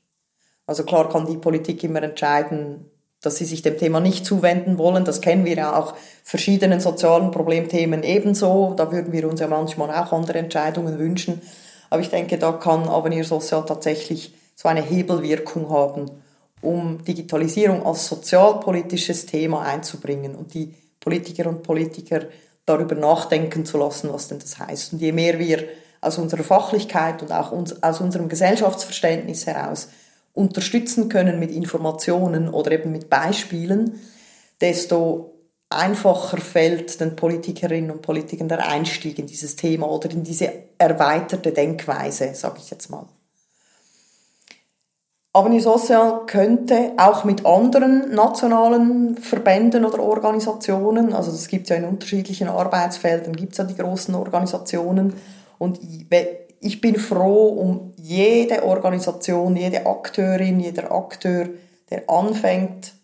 [0.66, 2.90] Also klar kann die Politik immer entscheiden,
[3.26, 5.04] dass sie sich dem Thema nicht zuwenden wollen.
[5.04, 8.74] Das kennen wir ja auch verschiedenen sozialen Problemthemen ebenso.
[8.76, 11.42] Da würden wir uns ja manchmal auch andere Entscheidungen wünschen.
[11.90, 16.10] Aber ich denke, da kann Avenir Sozial tatsächlich so eine Hebelwirkung haben,
[16.62, 22.20] um Digitalisierung als sozialpolitisches Thema einzubringen und die Politiker und Politiker
[22.64, 24.92] darüber nachdenken zu lassen, was denn das heißt.
[24.92, 25.64] Und je mehr wir
[26.00, 29.88] aus unserer Fachlichkeit und auch aus unserem Gesellschaftsverständnis heraus
[30.37, 33.98] unterstützen können mit Informationen oder eben mit Beispielen,
[34.60, 35.32] desto
[35.70, 41.52] einfacher fällt den Politikerinnen und Politikern der Einstieg in dieses Thema oder in diese erweiterte
[41.52, 43.06] Denkweise, sage ich jetzt mal.
[45.32, 51.84] Avenir Social könnte auch mit anderen nationalen Verbänden oder Organisationen, also es gibt ja in
[51.84, 55.14] unterschiedlichen Arbeitsfeldern, gibt es ja die großen Organisationen
[55.58, 55.78] und
[56.61, 61.48] ich bin froh um jede Organisation, jede Akteurin, jeder Akteur,
[61.90, 62.94] der anfängt,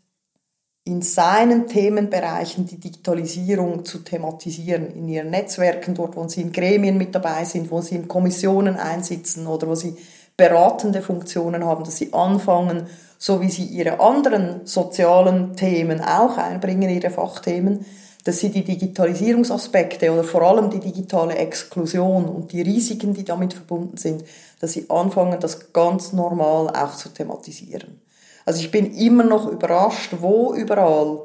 [0.84, 6.98] in seinen Themenbereichen die Digitalisierung zu thematisieren, in ihren Netzwerken, dort, wo sie in Gremien
[6.98, 9.96] mit dabei sind, wo sie in Kommissionen einsitzen oder wo sie
[10.36, 16.90] beratende Funktionen haben, dass sie anfangen, so wie sie ihre anderen sozialen Themen auch einbringen,
[16.90, 17.86] ihre Fachthemen,
[18.24, 23.52] dass sie die Digitalisierungsaspekte oder vor allem die digitale Exklusion und die Risiken, die damit
[23.52, 24.24] verbunden sind,
[24.60, 28.00] dass sie anfangen, das ganz normal auch zu thematisieren.
[28.44, 31.24] Also ich bin immer noch überrascht, wo überall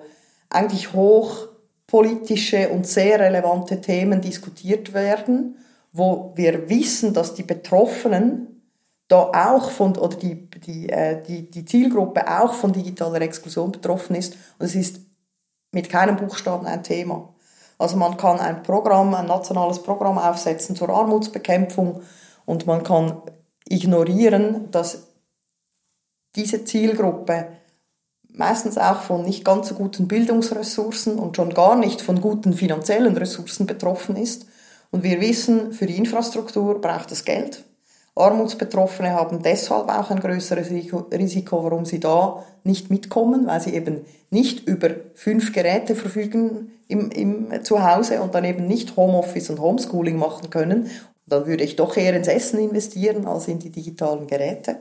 [0.50, 5.58] eigentlich hochpolitische und sehr relevante Themen diskutiert werden,
[5.92, 8.58] wo wir wissen, dass die Betroffenen
[9.08, 14.16] da auch von, oder die, die, äh, die, die Zielgruppe auch von digitaler Exklusion betroffen
[14.16, 14.36] ist.
[14.60, 15.00] Und es ist
[15.72, 17.34] mit keinem Buchstaben ein Thema.
[17.78, 22.02] Also man kann ein Programm, ein nationales Programm aufsetzen zur Armutsbekämpfung
[22.46, 23.22] und man kann
[23.70, 25.08] ignorieren, dass
[26.36, 27.48] diese Zielgruppe
[28.30, 33.18] meistens auch von nicht ganz so guten Bildungsressourcen und schon gar nicht von guten finanziellen
[33.18, 34.46] Ressourcen betroffen ist.
[34.92, 37.67] Und wir wissen, für die Infrastruktur braucht es Geld.
[38.18, 44.02] Armutsbetroffene haben deshalb auch ein größeres Risiko, warum sie da nicht mitkommen, weil sie eben
[44.30, 50.18] nicht über fünf Geräte verfügen im, im Zuhause und dann eben nicht Homeoffice und Homeschooling
[50.18, 50.90] machen können.
[51.26, 54.78] dann würde ich doch eher ins Essen investieren als in die digitalen Geräte.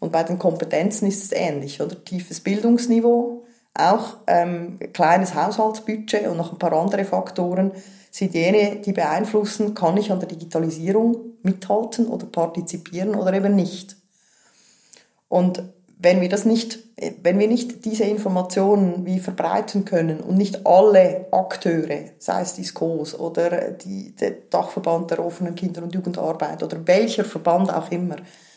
[0.00, 2.04] Und bei den Kompetenzen ist es ähnlich, oder?
[2.04, 3.44] Tiefes Bildungsniveau,
[3.78, 7.72] auch ähm, kleines Haushaltsbudget und noch ein paar andere Faktoren
[8.10, 13.96] sind jene, die beeinflussen, kann ich an der Digitalisierung mithalten oder partizipieren oder eben nicht.
[15.28, 15.62] Und
[15.98, 16.78] wenn wir das nicht,
[17.22, 22.64] wenn wir nicht diese Informationen wie verbreiten können und nicht alle Akteure, sei es die
[22.64, 28.16] SCOs oder die, der Dachverband der offenen Kinder- und Jugendarbeit oder welcher Verband auch immer,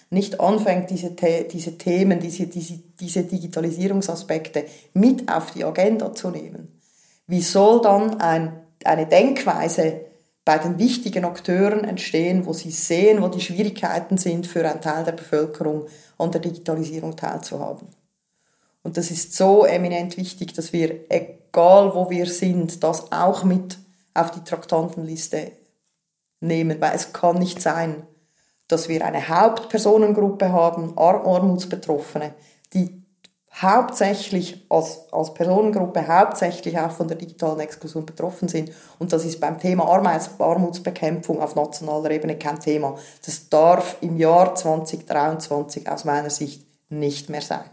[0.10, 6.80] nicht anfängt, diese, diese Themen, diese, diese, diese Digitalisierungsaspekte mit auf die Agenda zu nehmen,
[7.28, 10.02] wie soll dann ein, eine Denkweise
[10.46, 15.04] bei den wichtigen Akteuren entstehen, wo sie sehen, wo die Schwierigkeiten sind für einen Teil
[15.04, 15.86] der Bevölkerung
[16.18, 17.88] an der Digitalisierung teilzuhaben.
[18.82, 23.78] Und das ist so eminent wichtig, dass wir, egal wo wir sind, das auch mit
[24.16, 25.52] auf die Traktantenliste
[26.40, 28.08] nehmen, weil es kann nicht sein,
[28.70, 32.34] dass wir eine Hauptpersonengruppe haben, Armutsbetroffene,
[32.74, 33.04] die
[33.62, 38.72] hauptsächlich als, als Personengruppe hauptsächlich auch von der digitalen Exklusion betroffen sind.
[39.00, 42.96] Und das ist beim Thema Armutsbekämpfung auf nationaler Ebene kein Thema.
[43.26, 47.66] Das darf im Jahr 2023 aus meiner Sicht nicht mehr sein.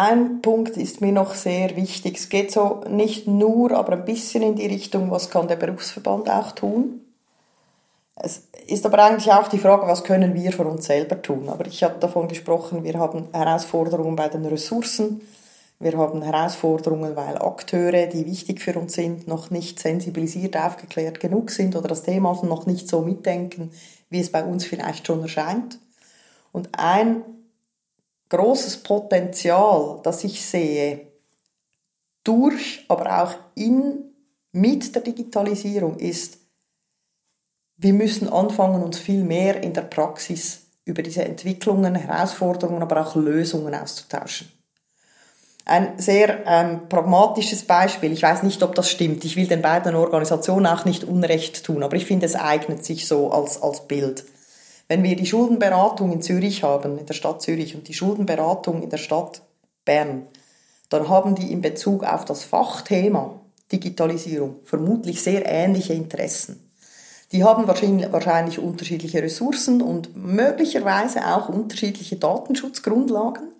[0.00, 2.18] Ein Punkt ist mir noch sehr wichtig.
[2.18, 6.30] Es geht so nicht nur, aber ein bisschen in die Richtung, was kann der Berufsverband
[6.30, 7.00] auch tun.
[8.14, 11.48] Es ist aber eigentlich auch die Frage, was können wir für uns selber tun.
[11.48, 15.20] Aber ich habe davon gesprochen, wir haben Herausforderungen bei den Ressourcen.
[15.80, 21.50] Wir haben Herausforderungen, weil Akteure, die wichtig für uns sind, noch nicht sensibilisiert, aufgeklärt genug
[21.50, 23.72] sind oder das Thema noch nicht so mitdenken,
[24.10, 25.80] wie es bei uns vielleicht schon erscheint.
[26.52, 27.24] Und ein
[28.28, 31.06] großes Potenzial, das ich sehe,
[32.24, 34.14] durch, aber auch in,
[34.52, 36.38] mit der Digitalisierung ist,
[37.76, 43.14] wir müssen anfangen, uns viel mehr in der Praxis über diese Entwicklungen, Herausforderungen, aber auch
[43.14, 44.50] Lösungen auszutauschen.
[45.64, 49.94] Ein sehr ähm, pragmatisches Beispiel, ich weiß nicht, ob das stimmt, ich will den beiden
[49.94, 54.24] Organisationen auch nicht Unrecht tun, aber ich finde, es eignet sich so als, als Bild.
[54.88, 58.88] Wenn wir die Schuldenberatung in Zürich haben, in der Stadt Zürich und die Schuldenberatung in
[58.88, 59.42] der Stadt
[59.84, 60.26] Bern,
[60.88, 63.38] dann haben die in Bezug auf das Fachthema
[63.70, 66.70] Digitalisierung vermutlich sehr ähnliche Interessen.
[67.32, 73.52] Die haben wahrscheinlich, wahrscheinlich unterschiedliche Ressourcen und möglicherweise auch unterschiedliche Datenschutzgrundlagen.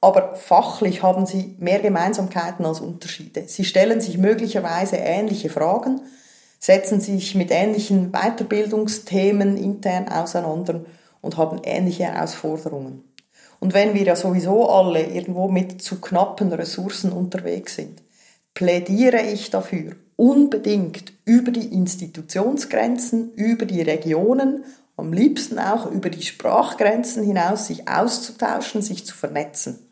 [0.00, 3.44] Aber fachlich haben sie mehr Gemeinsamkeiten als Unterschiede.
[3.46, 6.00] Sie stellen sich möglicherweise ähnliche Fragen
[6.60, 10.82] setzen sich mit ähnlichen Weiterbildungsthemen intern auseinander
[11.22, 13.02] und haben ähnliche Herausforderungen.
[13.58, 18.02] Und wenn wir ja sowieso alle irgendwo mit zu knappen Ressourcen unterwegs sind,
[18.54, 24.64] plädiere ich dafür, unbedingt über die Institutionsgrenzen, über die Regionen,
[24.96, 29.89] am liebsten auch über die Sprachgrenzen hinaus sich auszutauschen, sich zu vernetzen.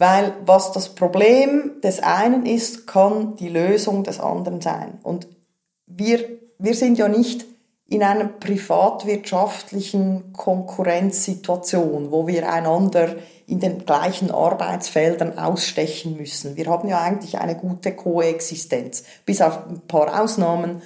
[0.00, 4.98] Weil was das Problem des einen ist, kann die Lösung des anderen sein.
[5.02, 5.28] Und
[5.86, 6.24] wir,
[6.58, 7.44] wir sind ja nicht
[7.86, 16.56] in einer privatwirtschaftlichen Konkurrenzsituation, wo wir einander in den gleichen Arbeitsfeldern ausstechen müssen.
[16.56, 20.80] Wir haben ja eigentlich eine gute Koexistenz, bis auf ein paar Ausnahmen.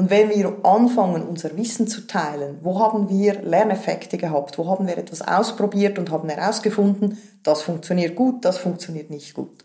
[0.00, 4.86] Und wenn wir anfangen, unser Wissen zu teilen, wo haben wir Lerneffekte gehabt, wo haben
[4.86, 9.62] wir etwas ausprobiert und haben herausgefunden, das funktioniert gut, das funktioniert nicht gut.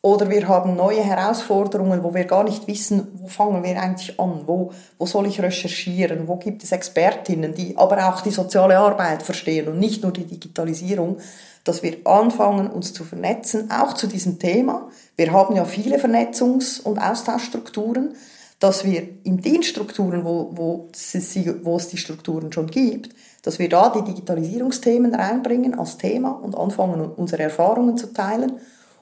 [0.00, 4.44] Oder wir haben neue Herausforderungen, wo wir gar nicht wissen, wo fangen wir eigentlich an,
[4.46, 9.22] wo, wo soll ich recherchieren, wo gibt es Expertinnen, die aber auch die soziale Arbeit
[9.22, 11.18] verstehen und nicht nur die Digitalisierung,
[11.64, 14.88] dass wir anfangen, uns zu vernetzen, auch zu diesem Thema.
[15.16, 18.14] Wir haben ja viele Vernetzungs- und Austauschstrukturen,
[18.58, 21.14] dass wir in den Strukturen, wo, wo, es,
[21.62, 26.56] wo es die Strukturen schon gibt, dass wir da die Digitalisierungsthemen reinbringen als Thema und
[26.56, 28.52] anfangen, unsere Erfahrungen zu teilen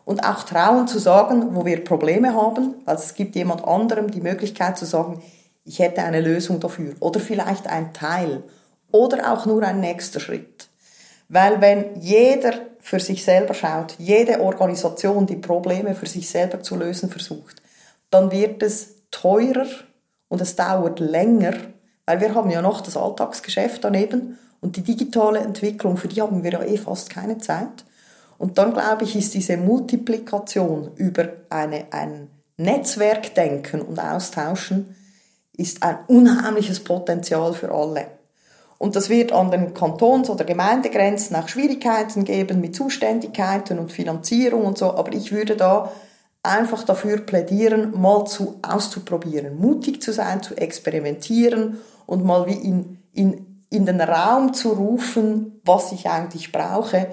[0.05, 2.74] und auch trauen zu sagen, wo wir Probleme haben.
[2.84, 5.22] Also es gibt jemand anderem die Möglichkeit zu sagen,
[5.64, 8.42] ich hätte eine Lösung dafür oder vielleicht ein Teil
[8.90, 10.68] oder auch nur ein nächster Schritt.
[11.28, 16.76] Weil wenn jeder für sich selber schaut, jede Organisation die Probleme für sich selber zu
[16.76, 17.62] lösen versucht,
[18.11, 19.67] dann wird es teurer
[20.29, 21.55] und es dauert länger,
[22.07, 26.43] weil wir haben ja noch das Alltagsgeschäft daneben und die digitale Entwicklung, für die haben
[26.43, 27.85] wir ja eh fast keine Zeit.
[28.39, 34.97] Und dann glaube ich, ist diese Multiplikation über eine, ein Netzwerkdenken und Austauschen
[35.57, 38.07] ist ein unheimliches Potenzial für alle.
[38.79, 44.65] Und das wird an den Kantons- oder Gemeindegrenzen auch Schwierigkeiten geben mit Zuständigkeiten und Finanzierung
[44.65, 44.95] und so.
[44.95, 45.93] Aber ich würde da
[46.45, 52.99] einfach dafür plädieren, mal zu auszuprobieren, mutig zu sein, zu experimentieren und mal wie in,
[53.12, 57.09] in, in den Raum zu rufen, was ich eigentlich brauche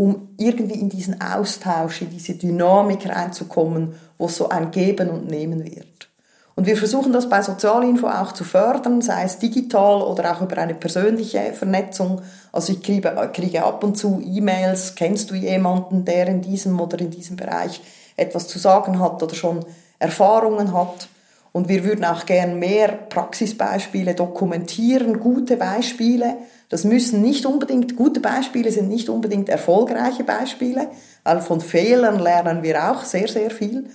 [0.00, 5.62] um irgendwie in diesen Austausch, in diese Dynamik reinzukommen, wo so ein Geben und Nehmen
[5.62, 6.08] wird.
[6.54, 10.56] Und wir versuchen das bei Sozialinfo auch zu fördern, sei es digital oder auch über
[10.56, 12.22] eine persönliche Vernetzung.
[12.50, 16.98] Also ich kriege, kriege ab und zu E-Mails, kennst du jemanden, der in diesem oder
[16.98, 17.82] in diesem Bereich
[18.16, 19.64] etwas zu sagen hat oder schon
[19.98, 21.08] Erfahrungen hat.
[21.52, 26.36] Und wir würden auch gern mehr Praxisbeispiele dokumentieren, gute Beispiele,
[26.70, 30.86] das müssen nicht unbedingt, gute Beispiele sind nicht unbedingt erfolgreiche Beispiele,
[31.24, 33.90] weil von Fehlern lernen wir auch sehr, sehr viel.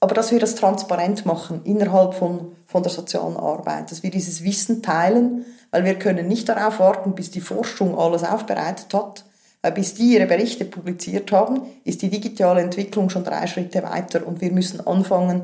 [0.00, 4.42] Aber dass wir das transparent machen innerhalb von, von der sozialen Arbeit, dass wir dieses
[4.42, 9.24] Wissen teilen, weil wir können nicht darauf warten, bis die Forschung alles aufbereitet hat,
[9.70, 14.40] bis die ihre Berichte publiziert haben, ist die digitale Entwicklung schon drei Schritte weiter und
[14.40, 15.42] wir müssen anfangen,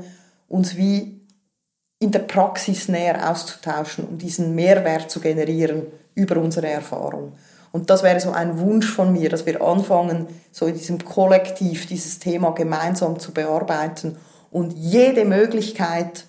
[0.48, 1.20] uns wie
[2.00, 7.32] in der Praxis näher auszutauschen, um diesen Mehrwert zu generieren über unsere Erfahrung.
[7.72, 11.86] Und das wäre so ein Wunsch von mir, dass wir anfangen, so in diesem Kollektiv
[11.86, 14.16] dieses Thema gemeinsam zu bearbeiten
[14.50, 16.24] und jede Möglichkeit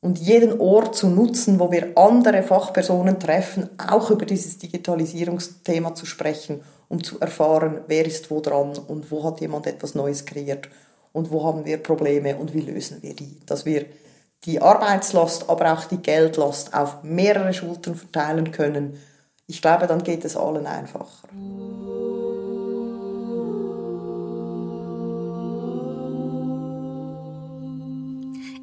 [0.00, 6.06] und jeden Ort zu nutzen, wo wir andere Fachpersonen treffen, auch über dieses Digitalisierungsthema zu
[6.06, 10.68] sprechen, um zu erfahren, wer ist wo dran und wo hat jemand etwas Neues kreiert
[11.12, 13.38] und wo haben wir Probleme und wie lösen wir die.
[13.46, 13.86] Dass wir
[14.44, 19.00] die Arbeitslast, aber auch die Geldlast auf mehrere Schultern verteilen können,
[19.46, 21.28] ich glaube, dann geht es allen einfacher.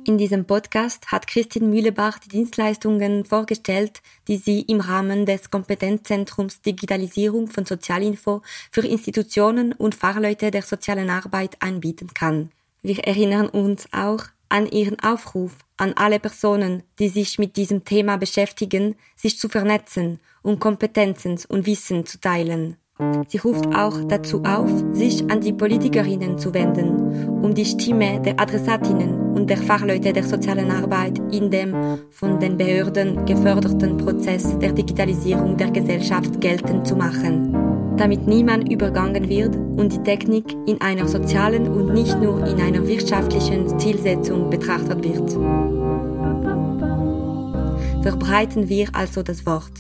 [0.08, 6.62] In diesem Podcast hat Christine Mühlebach die Dienstleistungen vorgestellt, die sie im Rahmen des Kompetenzzentrums
[6.62, 8.42] Digitalisierung von Sozialinfo
[8.72, 12.52] für Institutionen und Fachleute der sozialen Arbeit anbieten kann.
[12.82, 18.16] Wir erinnern uns auch an ihren Aufruf an alle Personen, die sich mit diesem Thema
[18.16, 22.78] beschäftigen, sich zu vernetzen und Kompetenzen und Wissen zu teilen.
[23.28, 28.40] Sie ruft auch dazu auf, sich an die Politikerinnen zu wenden, um die Stimme der
[28.40, 31.76] Adressatinnen und der Fachleute der sozialen Arbeit in dem
[32.10, 37.68] von den Behörden geförderten Prozess der Digitalisierung der Gesellschaft geltend zu machen
[37.98, 42.88] damit niemand übergangen wird und die Technik in einer sozialen und nicht nur in einer
[42.88, 45.32] wirtschaftlichen Zielsetzung betrachtet wird.
[48.04, 49.72] Verbreiten wir also das Wort.